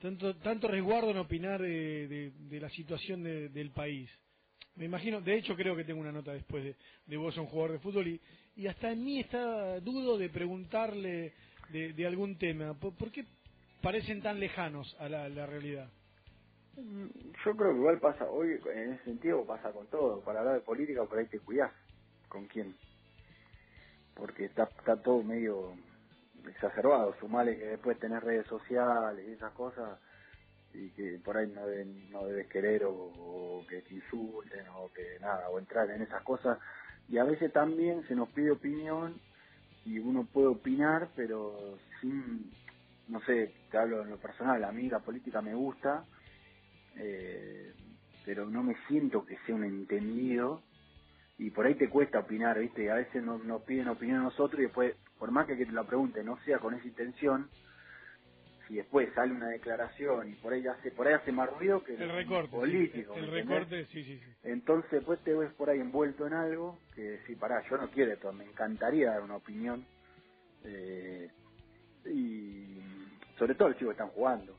tanto 0.00 0.36
tanto 0.38 0.68
resguardo 0.68 1.10
en 1.10 1.18
opinar 1.18 1.62
eh, 1.64 2.08
de, 2.08 2.32
de 2.48 2.60
la 2.60 2.70
situación 2.70 3.22
de- 3.22 3.48
del 3.50 3.70
país. 3.72 4.10
Me 4.76 4.84
imagino, 4.86 5.20
de 5.20 5.36
hecho 5.36 5.56
creo 5.56 5.76
que 5.76 5.84
tengo 5.84 6.00
una 6.00 6.12
nota 6.12 6.32
después 6.32 6.64
de, 6.64 6.76
de 7.06 7.16
vos 7.16 7.36
un 7.38 7.46
jugador 7.46 7.72
de 7.72 7.78
fútbol 7.80 8.08
y, 8.08 8.20
hasta 8.68 8.92
en 8.92 9.04
mí 9.04 9.20
está 9.20 9.80
dudo 9.80 10.18
de 10.18 10.28
preguntarle 10.30 11.34
de, 11.70 11.92
algún 12.06 12.38
tema. 12.38 12.74
¿Por, 12.78 12.94
por 12.96 13.10
qué 13.10 13.24
parecen 13.82 14.22
tan 14.22 14.40
lejanos 14.40 14.94
a 15.00 15.08
la, 15.08 15.28
la 15.28 15.46
realidad? 15.46 15.90
Mm, 16.76 17.06
Yo 17.44 17.56
creo 17.56 17.72
que 17.72 17.78
igual 17.78 18.00
pasa, 18.00 18.30
hoy 18.30 18.60
en 18.74 18.94
ese 18.94 19.04
sentido 19.04 19.46
pasa 19.46 19.72
con 19.72 19.88
todo. 19.88 20.22
Para 20.24 20.40
hablar 20.40 20.56
de 20.56 20.60
política, 20.62 21.04
por 21.06 21.18
ahí 21.18 21.26
te 21.28 21.40
cuidás. 21.40 21.72
¿Con 22.28 22.46
quién? 22.48 22.76
Porque 24.14 24.46
está, 24.46 24.64
está 24.64 25.00
todo 25.02 25.22
medio 25.22 25.76
exacerbado. 26.48 27.14
Sumale 27.20 27.58
que 27.58 27.66
después 27.66 27.98
tenés 27.98 28.22
redes 28.22 28.46
sociales 28.46 29.26
y 29.28 29.32
esas 29.32 29.52
cosas 29.52 30.00
y 30.74 30.90
que 30.92 31.20
por 31.24 31.36
ahí 31.36 31.48
no, 31.48 31.66
deben- 31.66 32.08
no 32.10 32.26
debes 32.26 32.48
querer 32.48 32.84
o, 32.86 33.64
que 33.68 33.82
te 33.82 33.94
insulten 33.94 34.66
o 34.76 34.92
que 34.92 35.18
nada, 35.20 35.48
o 35.50 35.58
entrar 35.58 35.90
en 35.90 36.02
esas 36.02 36.22
cosas. 36.24 36.58
Y 37.08 37.18
a 37.18 37.24
veces 37.24 37.52
también 37.52 38.06
se 38.08 38.14
nos 38.14 38.30
pide 38.30 38.52
opinión 38.52 39.20
y 39.84 39.98
uno 39.98 40.26
puede 40.32 40.48
opinar, 40.48 41.10
pero 41.16 41.78
sin, 42.00 42.52
no 43.08 43.20
sé, 43.22 43.54
te 43.70 43.78
hablo 43.78 44.02
en 44.02 44.10
lo 44.10 44.18
personal, 44.20 44.64
a 44.64 44.72
mí 44.72 44.88
la 44.90 45.00
política 45.00 45.42
me 45.42 45.54
gusta, 45.54 46.06
eh, 46.96 47.74
pero 48.24 48.46
no 48.46 48.62
me 48.62 48.76
siento 48.88 49.24
que 49.26 49.38
sea 49.46 49.54
un 49.56 49.64
entendido 49.64 50.64
y 51.38 51.50
por 51.50 51.66
ahí 51.66 51.74
te 51.76 51.88
cuesta 51.90 52.20
opinar, 52.20 52.58
¿viste? 52.58 52.90
A 52.90 52.96
veces 52.96 53.22
nos 53.24 53.62
piden 53.62 53.88
opinión 53.88 54.20
a 54.20 54.24
nosotros 54.24 54.60
y 54.60 54.64
después, 54.64 54.96
por 55.18 55.30
más 55.30 55.46
que, 55.46 55.56
que 55.56 55.66
te 55.66 55.72
la 55.72 55.84
pregunte 55.84 56.22
no 56.24 56.38
sea 56.44 56.58
con 56.58 56.74
esa 56.74 56.86
intención, 56.86 57.48
si 58.68 58.74
después 58.76 59.12
sale 59.14 59.32
una 59.32 59.48
declaración 59.48 60.28
y 60.28 60.34
por 60.36 60.52
ahí 60.52 60.66
hace, 60.66 60.90
por 60.90 61.06
ahí 61.06 61.14
hace 61.14 61.30
más 61.32 61.48
ruido 61.50 61.84
que 61.84 61.94
El 61.94 62.10
recorte. 62.10 62.50
sí, 62.50 62.56
político. 62.56 63.14
el 63.14 63.30
recorte, 63.30 63.86
sí, 63.86 64.04
sí, 64.04 64.18
sí. 64.18 64.32
Entonces 64.42 64.90
después 64.90 65.20
te 65.22 65.34
ves 65.34 65.52
por 65.54 65.70
ahí 65.70 65.78
envuelto 65.80 66.26
en 66.26 66.32
algo 66.34 66.78
que 66.94 67.20
sí, 67.26 67.36
pará, 67.36 67.62
yo 67.70 67.76
no 67.76 67.88
quiero 67.90 68.12
esto, 68.12 68.32
me 68.32 68.44
encantaría 68.44 69.10
dar 69.12 69.22
una 69.22 69.36
opinión. 69.36 69.86
eh, 70.64 71.30
y 72.06 72.80
sobre 73.38 73.54
todo 73.54 73.68
los 73.68 73.78
chicos 73.78 73.94
que 73.94 74.02
están 74.02 74.14
jugando. 74.14 74.56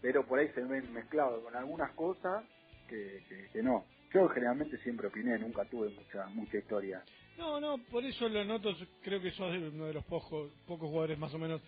Pero 0.00 0.26
por 0.26 0.38
ahí 0.38 0.48
se 0.54 0.62
ven 0.62 0.92
mezclados 0.92 1.42
con 1.44 1.54
algunas 1.56 1.90
cosas 1.92 2.44
que, 2.88 3.22
que, 3.28 3.48
que 3.52 3.62
no. 3.62 3.86
Yo 4.12 4.28
generalmente 4.28 4.78
siempre 4.78 5.08
opiné, 5.08 5.38
nunca 5.38 5.64
tuve 5.64 5.90
mucha 5.90 6.26
mucha 6.28 6.58
historia. 6.58 7.02
No, 7.38 7.60
no, 7.60 7.78
por 7.90 8.04
eso 8.04 8.28
lo 8.28 8.44
noto, 8.44 8.76
creo 9.02 9.20
que 9.20 9.30
sos 9.32 9.56
uno 9.56 9.86
de 9.86 9.94
los 9.94 10.04
pocos, 10.04 10.52
pocos 10.66 10.88
jugadores 10.88 11.18
más 11.18 11.34
o 11.34 11.38
menos 11.38 11.60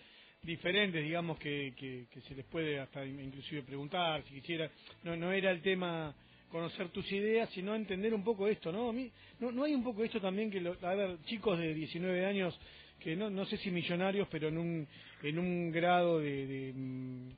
diferentes, 0.43 1.03
digamos, 1.03 1.37
que, 1.39 1.73
que, 1.77 2.07
se 2.21 2.35
les 2.35 2.45
puede 2.45 2.79
hasta 2.79 3.05
in- 3.05 3.19
inclusive 3.19 3.63
preguntar, 3.63 4.23
si 4.23 4.35
quisiera. 4.35 4.69
No, 5.03 5.15
no 5.17 5.31
era 5.31 5.51
el 5.51 5.61
tema 5.61 6.15
conocer 6.49 6.89
tus 6.89 7.11
ideas, 7.11 7.49
sino 7.51 7.75
entender 7.75 8.13
un 8.13 8.23
poco 8.23 8.47
esto, 8.47 8.71
¿no? 8.71 8.89
A 8.89 8.93
mí, 8.93 9.11
no, 9.39 9.51
no 9.51 9.65
hay 9.65 9.73
un 9.75 9.83
poco 9.83 10.03
esto 10.03 10.21
también 10.21 10.49
que, 10.49 10.61
lo, 10.61 10.77
a 10.81 10.95
ver, 10.95 11.17
chicos 11.25 11.59
de 11.59 11.73
19 11.73 12.25
años, 12.25 12.57
que 12.99 13.15
no, 13.15 13.29
no 13.29 13.45
sé 13.45 13.57
si 13.57 13.69
millonarios, 13.69 14.27
pero 14.31 14.47
en 14.47 14.57
un, 14.57 14.87
en 15.23 15.39
un 15.39 15.71
grado 15.71 16.19
de, 16.19 16.47
de, 16.47 16.73
mm, 16.73 17.29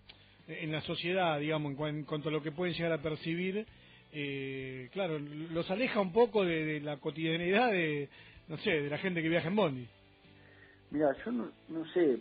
en 0.48 0.72
la 0.72 0.82
sociedad, 0.82 1.40
digamos, 1.40 1.72
en 1.90 2.04
cuanto 2.04 2.30
a 2.30 2.32
lo 2.32 2.44
que 2.44 2.52
pueden 2.52 2.76
llegar 2.76 2.92
a 2.94 3.02
percibir, 3.02 3.66
eh, 4.12 4.90
claro, 4.92 5.20
los 5.20 5.70
aleja 5.70 6.00
un 6.00 6.12
poco 6.12 6.44
de, 6.44 6.66
de 6.66 6.80
la 6.82 6.98
cotidianidad 6.98 7.72
de, 7.72 8.10
no 8.48 8.58
sé, 8.58 8.72
de 8.72 8.90
la 8.90 8.98
gente 8.98 9.22
que 9.22 9.30
viaja 9.30 9.48
en 9.48 9.56
Bondi. 9.56 9.90
Mira, 10.92 11.16
yo 11.24 11.32
no, 11.32 11.52
no 11.68 11.86
sé, 11.94 12.20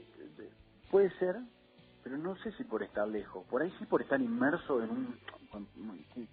puede 0.91 1.11
ser, 1.19 1.37
pero 2.03 2.19
no 2.19 2.37
sé 2.37 2.53
si 2.53 2.65
por 2.65 2.83
estar 2.83 3.09
lejos. 3.09 3.47
Por 3.47 3.63
ahí 3.63 3.73
sí 3.79 3.87
por 3.87 4.03
estar 4.03 4.21
inmerso 4.21 4.83
en 4.83 4.91
un, 4.91 5.19
con 5.51 5.67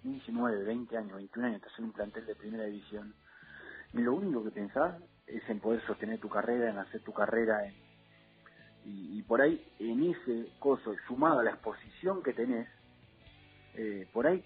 19, 0.02 0.64
20 0.64 0.96
años, 0.96 1.16
21 1.16 1.46
años, 1.46 1.62
estás 1.62 1.78
en 1.78 1.86
un 1.86 1.92
plantel 1.92 2.26
de 2.26 2.34
primera 2.34 2.64
división. 2.64 3.14
Y 3.94 3.98
lo 3.98 4.14
único 4.14 4.44
que 4.44 4.50
pensás 4.50 5.00
es 5.26 5.48
en 5.48 5.60
poder 5.60 5.80
sostener 5.86 6.20
tu 6.20 6.28
carrera, 6.28 6.70
en 6.70 6.78
hacer 6.78 7.02
tu 7.02 7.12
carrera, 7.12 7.66
en, 7.66 7.74
y, 8.88 9.22
por 9.22 9.40
ahí 9.40 9.66
en 9.80 10.10
ese 10.10 10.48
coso, 10.60 10.94
sumado 11.08 11.40
a 11.40 11.42
la 11.42 11.50
exposición 11.50 12.22
que 12.22 12.32
tenés, 12.32 12.68
eh, 13.74 14.06
por 14.12 14.28
ahí 14.28 14.44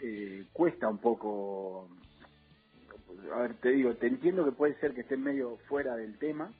eh, 0.00 0.46
cuesta 0.52 0.88
un 0.88 0.98
poco, 0.98 1.88
a 3.32 3.42
ver, 3.42 3.54
te 3.60 3.70
digo, 3.70 3.94
te 3.96 4.06
entiendo 4.06 4.44
que 4.44 4.52
puede 4.52 4.74
ser 4.80 4.94
que 4.94 5.02
estés 5.02 5.18
medio 5.18 5.56
fuera 5.68 5.96
del 5.96 6.18
tema, 6.18 6.52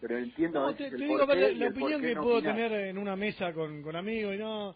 pero 0.00 0.16
entiendo 0.18 0.60
No, 0.60 0.74
te, 0.74 0.90
digo, 0.90 1.18
la, 1.18 1.34
la 1.34 1.68
opinión 1.68 2.00
que 2.00 2.14
no 2.14 2.22
puedo 2.22 2.42
tener 2.42 2.72
en 2.72 2.98
una 2.98 3.16
mesa 3.16 3.52
con, 3.52 3.82
con 3.82 3.96
amigos, 3.96 4.34
y 4.34 4.38
no, 4.38 4.74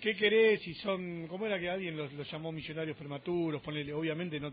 ¿qué 0.00 0.14
querés? 0.14 0.60
Si 0.62 0.74
son, 0.74 1.26
¿cómo 1.28 1.46
era 1.46 1.58
que 1.58 1.70
alguien 1.70 1.96
los, 1.96 2.12
los 2.12 2.30
llamó 2.30 2.52
millonarios 2.52 2.96
prematuros? 2.96 3.62
Ponele, 3.62 3.92
obviamente 3.92 4.38
no, 4.38 4.52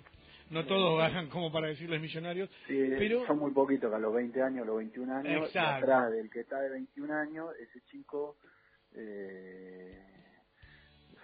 no 0.49 0.65
todos 0.65 0.97
ganan 0.99 1.29
como 1.29 1.51
para 1.51 1.67
decirles 1.67 2.01
millonarios, 2.01 2.49
Sí, 2.67 2.79
pero 2.97 3.25
son 3.25 3.39
muy 3.39 3.51
poquitos 3.51 3.89
que 3.89 3.95
a 3.95 3.99
los 3.99 4.13
20 4.13 4.41
años, 4.41 4.63
a 4.63 4.65
los 4.65 4.77
21 4.77 5.13
años, 5.13 5.51
y 5.53 5.57
atrás 5.57 6.11
del 6.11 6.29
que 6.29 6.41
está 6.41 6.59
de 6.61 6.69
21 6.69 7.13
años, 7.13 7.47
ese 7.59 7.81
chico, 7.85 8.37
eh, 8.95 9.99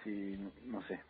sí, 0.04 0.36
no 0.66 0.82
sé, 0.82 1.00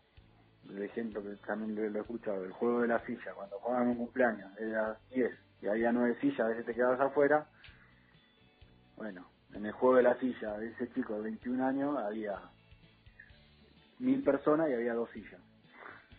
el 0.71 0.83
ejemplo 0.83 1.23
que 1.23 1.37
también 1.47 1.75
lo, 1.75 1.99
he 1.99 2.01
escuchado, 2.01 2.45
el 2.45 2.53
juego 2.53 2.83
de 2.83 2.89
la 2.89 3.05
silla, 3.05 3.33
cuando 3.35 3.59
jugaban 3.59 3.89
un 3.89 3.97
cumpleaños, 3.97 4.51
era 4.59 4.99
10 5.15 5.33
y 5.63 5.69
había 5.69 5.93
9 5.93 6.17
sillas, 6.21 6.41
a 6.41 6.49
veces 6.49 6.67
te 6.67 6.75
quedabas 6.75 7.01
afuera, 7.01 7.47
bueno, 8.97 9.29
en 9.55 9.67
el 9.67 9.73
juego 9.73 9.97
de 9.97 10.03
la 10.03 10.19
silla 10.19 10.59
de 10.59 10.69
ese 10.69 10.91
chico 10.93 11.15
de 11.15 11.23
21 11.23 11.67
años 11.67 11.99
había 11.99 12.39
mil 13.99 14.23
personas 14.23 14.71
y 14.71 14.75
había 14.75 14.95
dos 14.95 15.11
sillas. 15.11 15.41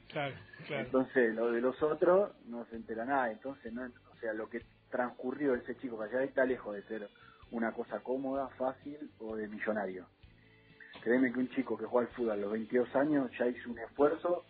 claro, 0.07 0.35
claro. 0.67 0.85
Entonces, 0.85 1.35
lo 1.35 1.51
de 1.51 1.61
los 1.61 1.81
otros 1.81 2.31
no 2.45 2.65
se 2.65 2.75
entera 2.75 3.05
nada. 3.05 3.31
Entonces, 3.31 3.73
no, 3.73 3.83
o 3.83 4.15
sea, 4.19 4.33
lo 4.33 4.49
que 4.49 4.63
transcurrió 4.89 5.55
ese 5.55 5.75
chico 5.77 5.97
para 5.97 6.11
allá 6.11 6.23
está 6.23 6.45
lejos 6.45 6.75
de 6.75 6.83
ser 6.83 7.09
una 7.51 7.71
cosa 7.71 7.99
cómoda, 7.99 8.47
fácil 8.49 9.11
o 9.19 9.35
de 9.35 9.47
millonario. 9.47 10.07
Créeme 11.03 11.33
que 11.33 11.39
un 11.39 11.49
chico 11.51 11.77
que 11.77 11.85
juega 11.85 12.09
al 12.09 12.15
fútbol 12.15 12.31
a 12.31 12.37
los 12.37 12.51
22 12.53 12.95
años 12.95 13.31
ya 13.39 13.47
hizo 13.47 13.71
un 13.71 13.79
esfuerzo 13.79 14.45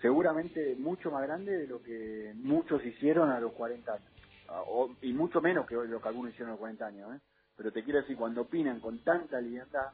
seguramente 0.00 0.76
mucho 0.76 1.10
más 1.10 1.22
grande 1.24 1.52
de 1.58 1.66
lo 1.66 1.82
que 1.82 2.32
muchos 2.36 2.84
hicieron 2.86 3.30
a 3.30 3.40
los 3.40 3.52
40 3.54 3.94
años. 3.94 4.12
Ah, 4.48 4.62
o- 4.66 4.96
y 5.02 5.12
mucho 5.12 5.40
menos 5.42 5.66
que 5.66 5.76
lo 5.76 6.00
que 6.00 6.08
algunos 6.08 6.32
hicieron 6.32 6.50
a 6.50 6.52
los 6.54 6.60
40 6.60 6.86
años. 6.86 7.16
¿eh? 7.16 7.20
Pero 7.56 7.72
te 7.72 7.84
quiero 7.84 8.00
decir, 8.00 8.16
cuando 8.16 8.42
opinan 8.42 8.80
con 8.80 9.02
tanta 9.04 9.40
libertad, 9.40 9.92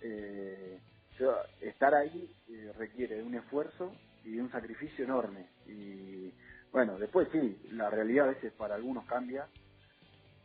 eh, 0.00 0.80
yo- 1.18 1.38
estar 1.60 1.94
ahí 1.94 2.34
eh, 2.48 2.72
requiere 2.76 3.16
de 3.16 3.24
un 3.24 3.34
esfuerzo 3.36 4.00
y 4.24 4.32
de 4.36 4.42
un 4.42 4.50
sacrificio 4.52 5.04
enorme. 5.04 5.50
Y 5.66 6.34
bueno, 6.72 6.98
después 6.98 7.28
sí, 7.32 7.60
la 7.72 7.90
realidad 7.90 8.26
a 8.28 8.32
veces 8.34 8.52
para 8.54 8.76
algunos 8.76 9.06
cambia 9.06 9.48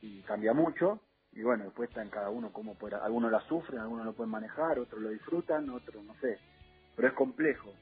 y 0.02 0.24
cambia 0.24 0.54
mucho. 0.54 1.02
Y 1.34 1.44
bueno, 1.44 1.66
después 1.66 1.90
está 1.90 2.02
en 2.04 2.10
cada 2.10 2.30
uno 2.32 2.52
cómo 2.54 2.78
puede, 2.78 2.96
algunos 2.98 3.32
la 3.32 3.42
sufren, 3.42 3.80
algunos 3.80 4.06
lo 4.06 4.16
pueden 4.16 4.32
manejar, 4.32 4.80
otros 4.80 5.02
lo 5.02 5.10
disfrutan, 5.10 5.70
otros 5.70 6.04
no 6.04 6.16
sé. 6.22 6.42
Pero 6.96 7.10
es 7.10 7.14
complejo. 7.16 7.80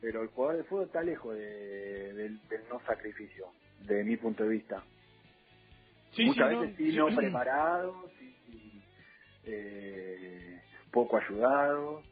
Pero 0.00 0.22
el 0.22 0.28
jugador 0.28 0.58
de 0.58 0.64
fútbol 0.64 0.86
está 0.86 1.02
lejos 1.02 1.34
de- 1.36 2.14
del, 2.14 2.46
del 2.48 2.68
no 2.68 2.80
sacrificio, 2.86 3.54
de 3.78 4.04
mi 4.04 4.16
punto 4.18 4.44
de 4.44 4.50
vista. 4.50 4.86
Sí, 6.12 6.24
Muchas 6.26 6.48
sí, 6.50 6.54
no, 6.54 6.60
veces 6.62 6.76
sí, 6.76 6.84
sí. 6.92 6.96
no 6.98 7.06
preparados, 7.16 8.12
sí, 8.18 8.36
sí, 8.46 8.84
eh, 9.44 10.62
poco 10.92 11.18
ayudados, 11.18 12.06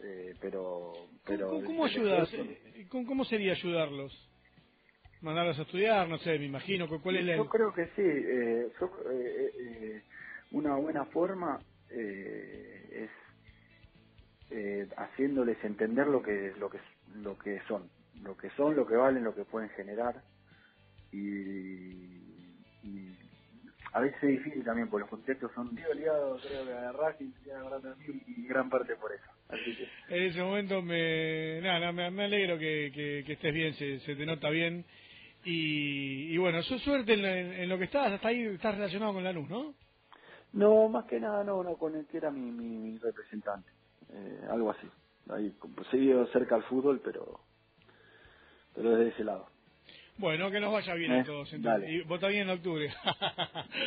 eh, 0.00 0.36
pero... 0.40 1.10
pero 1.26 1.50
¿Cómo, 1.50 1.64
cómo 1.66 1.86
ayudas? 1.86 2.28
esfuerzo- 2.30 2.50
Eh, 2.74 2.88
¿Cómo, 2.90 3.06
cómo 3.06 3.24
sería 3.26 3.52
ayudarlos? 3.52 4.12
Mandarlos 5.24 5.58
a 5.58 5.62
estudiar, 5.62 6.08
no 6.08 6.18
sé, 6.20 6.38
me 6.38 6.46
imagino. 6.46 6.88
cu- 6.88 7.02
¿Cuál 7.02 7.16
es 7.18 7.26
la...? 7.26 7.36
Yo 7.38 7.48
creo 7.48 7.74
que 7.74 7.86
sí. 7.96 8.02
eh, 8.04 8.72
yo, 8.80 8.90
eh, 9.12 9.52
eh, 9.60 10.04
una 10.52 10.76
buena 10.76 11.06
forma 11.06 11.64
eh, 11.90 12.90
es 13.06 13.10
eh, 14.50 14.88
haciéndoles 14.96 15.62
entender 15.64 16.06
lo 16.08 16.22
que 16.22 16.54
lo 16.58 16.70
que 16.70 16.80
lo 17.14 17.38
que 17.38 17.60
son, 17.68 17.90
lo 18.22 18.36
que 18.36 18.50
son, 18.52 18.76
lo 18.76 18.86
que 18.86 18.96
valen, 18.96 19.24
lo 19.24 19.34
que 19.34 19.44
pueden 19.46 19.70
generar 19.70 20.22
y, 21.12 21.18
y 22.82 23.18
a 23.92 24.00
veces 24.00 24.22
es 24.24 24.30
difícil 24.30 24.64
también 24.64 24.88
porque 24.90 25.02
los 25.02 25.10
contextos 25.10 25.52
son 25.54 25.74
ligados, 25.74 26.42
creo 26.42 26.66
que 26.66 26.72
a 26.72 26.92
Racing 26.92 27.32
y 28.26 28.46
gran 28.48 28.70
parte 28.70 28.96
por 28.96 29.12
eso. 29.12 29.24
Así 29.48 29.76
que 29.76 29.92
En 30.08 30.24
ese 30.24 30.42
momento 30.42 30.82
me, 30.82 31.60
nada, 31.62 31.80
nada, 31.80 31.92
me, 31.92 32.10
me 32.10 32.24
alegro 32.24 32.58
que, 32.58 32.92
que- 32.94 33.24
que 33.26 33.32
estés 33.34 33.54
bien, 33.54 33.74
se, 33.74 34.00
se 34.00 34.16
te 34.16 34.26
nota 34.26 34.50
bien. 34.50 34.84
Y, 35.44 36.34
y 36.34 36.38
bueno, 36.38 36.62
su 36.62 36.78
suerte 36.80 37.14
en, 37.14 37.24
en- 37.24 37.52
en 37.54 37.68
lo 37.68 37.78
que 37.78 37.84
estás, 37.84 38.12
hasta 38.12 38.28
ahí 38.28 38.42
estás 38.42 38.76
relacionado 38.76 39.14
con 39.14 39.24
la 39.24 39.32
luz, 39.32 39.48
¿no? 39.48 39.74
No, 40.52 40.88
más 40.88 41.06
que 41.06 41.20
nada 41.20 41.44
no, 41.44 41.62
no, 41.62 41.76
con 41.76 41.96
el 41.96 42.06
que 42.06 42.18
era 42.18 42.30
mi, 42.30 42.50
mi, 42.52 42.78
mi 42.78 42.98
representante, 42.98 43.70
eh, 44.10 44.40
algo 44.50 44.70
así. 44.70 44.88
Ahí, 45.30 45.54
seguido 45.90 46.26
cerca 46.28 46.56
al 46.56 46.64
fútbol, 46.64 47.00
pero 47.04 47.40
pero 48.74 48.90
desde 48.96 49.10
ese 49.12 49.24
lado. 49.24 49.48
Bueno, 50.18 50.50
que 50.50 50.60
nos 50.60 50.72
vaya 50.72 50.94
bien 50.94 51.12
Eh, 51.12 51.20
a 51.20 51.24
todos. 51.24 51.52
entonces. 51.52 51.90
Y 51.90 52.02
vota 52.02 52.28
bien 52.28 52.42
en 52.48 52.50
octubre. 52.56 52.94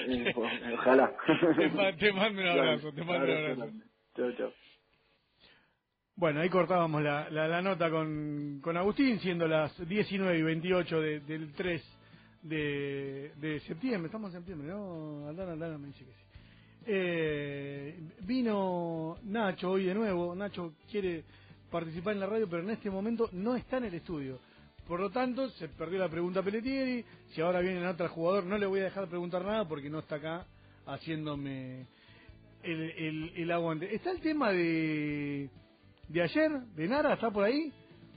Eh, 0.08 0.34
o- 0.36 0.60
ojalá. 0.76 1.16
Te, 1.58 1.70
te 1.94 2.14
mando 2.14 2.42
un 2.42 2.48
abrazo, 2.48 2.94
te 2.94 3.04
mando 3.04 3.26
un 3.28 3.32
abrazo. 3.34 3.72
Chao, 4.16 4.32
chao. 4.38 4.54
Bueno, 6.18 6.42
ahí 6.42 6.50
cortábamos 6.50 7.04
la, 7.04 7.30
la, 7.30 7.48
la 7.48 7.62
nota 7.62 7.92
con, 7.92 8.60
con 8.64 8.76
Agustín, 8.76 9.20
siendo 9.20 9.48
las 9.48 9.72
19 9.88 10.40
y 10.40 10.42
28 10.42 11.00
de- 11.02 11.20
del 11.22 11.54
3 11.54 11.84
de, 12.42 13.62
septiembre. 13.68 14.08
Estamos 14.08 14.32
en 14.34 14.40
septiembre, 14.40 14.68
¿no? 14.70 15.28
Aldana, 15.28 15.52
Aldana 15.54 15.78
me 15.78 15.88
dice 15.88 16.00
que 16.06 16.12
sí. 16.12 16.18
Eh, 16.88 18.00
vino 18.22 19.18
Nacho 19.26 19.72
hoy 19.72 19.86
de 19.86 19.94
nuevo. 19.94 20.34
Nacho 20.34 20.74
quiere 20.90 21.24
participar 21.70 22.14
en 22.16 22.22
la 22.22 22.26
radio, 22.26 22.50
pero 22.50 22.64
en 22.64 22.72
este 22.72 22.90
momento 22.90 23.30
no 23.34 23.56
está 23.56 23.78
en 23.78 23.86
el 23.86 23.94
estudio. 23.94 24.40
Por 24.88 25.00
lo 25.00 25.12
tanto, 25.12 25.50
se 25.52 25.68
perdió 25.68 26.00
la 26.00 26.10
pregunta 26.10 26.42
Pelletieri. 26.42 27.06
Si 27.36 27.42
ahora 27.42 27.60
viene 27.60 27.86
otro 27.86 28.10
jugador, 28.10 28.44
no 28.46 28.58
le 28.58 28.66
voy 28.66 28.80
a 28.80 28.86
dejar 28.86 29.08
preguntar 29.08 29.46
nada 29.46 29.68
porque 29.68 29.90
no 29.90 30.00
está 30.00 30.16
acá 30.16 30.48
haciéndome 30.88 31.86
el, 32.64 32.82
el, 32.92 33.34
el 33.36 33.52
aguante. 33.52 33.94
Está 33.94 34.12
el 34.12 34.22
tema 34.22 34.52
de, 34.52 35.50
de 36.10 36.22
ayer, 36.22 36.52
de 36.76 36.88
Nara, 36.88 37.14
¿está 37.14 37.30
por 37.32 37.44
ahí? 37.44 37.72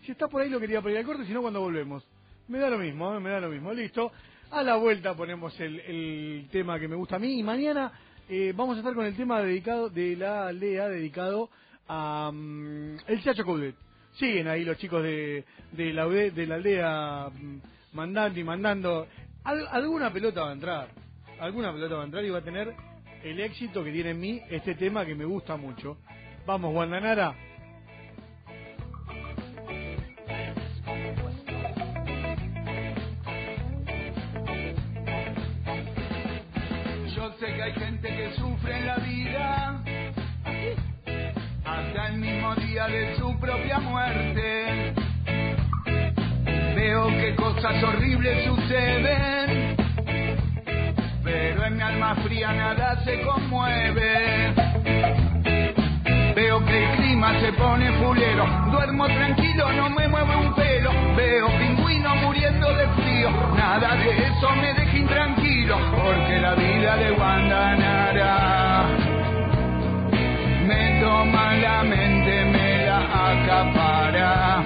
Si 0.04 0.12
está 0.12 0.28
por 0.28 0.42
ahí 0.42 0.48
lo 0.48 0.60
quería 0.60 0.80
pedir 0.80 0.98
al 0.98 1.04
corte, 1.04 1.24
si 1.26 1.32
no 1.32 1.42
cuando 1.42 1.60
volvemos. 1.60 2.06
Me 2.48 2.58
da 2.58 2.70
lo 2.70 2.78
mismo, 2.78 3.14
¿eh? 3.14 3.20
me 3.20 3.30
da 3.30 3.40
lo 3.40 3.48
mismo. 3.48 3.72
Listo. 3.72 4.10
A 4.50 4.62
la 4.62 4.76
vuelta 4.76 5.14
ponemos 5.14 5.58
el, 5.60 5.78
el 5.80 6.48
tema 6.50 6.80
que 6.80 6.88
me 6.88 6.96
gusta 6.96 7.16
a 7.16 7.18
mí 7.20 7.38
y 7.38 7.42
mañana 7.44 7.92
eh, 8.28 8.52
vamos 8.56 8.76
a 8.76 8.80
estar 8.80 8.94
con 8.94 9.06
el 9.06 9.14
tema 9.14 9.40
dedicado 9.40 9.88
de 9.88 10.16
la 10.16 10.48
aldea, 10.48 10.88
dedicado 10.88 11.50
a 11.86 12.30
mm, 12.32 12.96
el 13.06 13.22
Chacho 13.22 13.44
Coudet. 13.44 13.76
Siguen 14.14 14.48
ahí 14.48 14.64
los 14.64 14.76
chicos 14.78 15.02
de, 15.04 15.44
de, 15.70 15.92
la, 15.92 16.06
de 16.08 16.46
la 16.46 16.54
aldea 16.56 17.28
mm, 17.30 17.58
mandando 17.92 18.40
y 18.40 18.44
mandando. 18.44 19.06
Al- 19.44 19.68
alguna 19.68 20.12
pelota 20.12 20.42
va 20.42 20.50
a 20.50 20.54
entrar. 20.54 20.88
Alguna 21.38 21.72
pelota 21.72 21.94
va 21.94 22.02
a 22.02 22.06
entrar 22.06 22.24
y 22.24 22.30
va 22.30 22.38
a 22.38 22.44
tener 22.44 22.74
el 23.22 23.38
éxito 23.38 23.84
que 23.84 23.92
tiene 23.92 24.10
en 24.10 24.20
mí 24.20 24.40
este 24.50 24.74
tema 24.74 25.06
que 25.06 25.14
me 25.14 25.24
gusta 25.26 25.56
mucho. 25.56 25.96
Vamos, 26.44 26.72
Guandanara. 26.72 27.36
Sé 37.38 37.46
que 37.54 37.62
hay 37.62 37.72
gente 37.72 38.08
que 38.08 38.34
sufre 38.36 38.76
en 38.78 38.86
la 38.86 38.96
vida 38.96 39.82
hasta 41.64 42.08
el 42.08 42.18
mismo 42.18 42.54
día 42.56 42.86
de 42.86 43.16
su 43.16 43.38
propia 43.38 43.78
muerte. 43.78 44.94
Veo 46.74 47.08
que 47.08 47.34
cosas 47.36 47.82
horribles 47.84 48.44
suceden, 48.44 49.76
pero 51.22 51.64
en 51.64 51.76
mi 51.76 51.82
alma 51.82 52.16
fría 52.16 52.52
nada 52.52 53.02
se 53.04 53.20
conmueve. 53.22 54.69
Que 56.58 56.84
el 56.84 56.96
clima 56.96 57.32
se 57.40 57.52
pone 57.52 57.92
fulero. 57.92 58.44
Duermo 58.72 59.06
tranquilo, 59.06 59.72
no 59.72 59.88
me 59.88 60.08
mueve 60.08 60.34
un 60.34 60.52
pelo. 60.54 60.90
Veo 61.16 61.46
pingüino 61.46 62.16
muriendo 62.16 62.74
de 62.74 62.88
frío. 62.88 63.30
Nada 63.56 63.94
de 63.94 64.26
eso 64.26 64.50
me 64.56 64.74
deja 64.74 64.96
intranquilo. 64.96 65.78
Porque 65.94 66.40
la 66.40 66.54
vida 66.56 66.96
de 66.96 67.10
Guandanara 67.12 68.82
me 70.66 71.00
toma 71.00 71.54
la 71.54 71.82
mente, 71.84 72.44
me 72.46 72.84
la 72.84 72.98
acapara. 72.98 74.62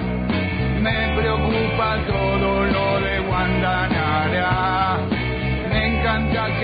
Me 0.81 1.15
preocupa 1.15 1.97
todo 2.07 2.65
lo 2.65 2.99
de 2.99 3.19
Guandanara. 3.19 4.97
Me 5.69 5.99
encanta 5.99 6.47
que. 6.47 6.53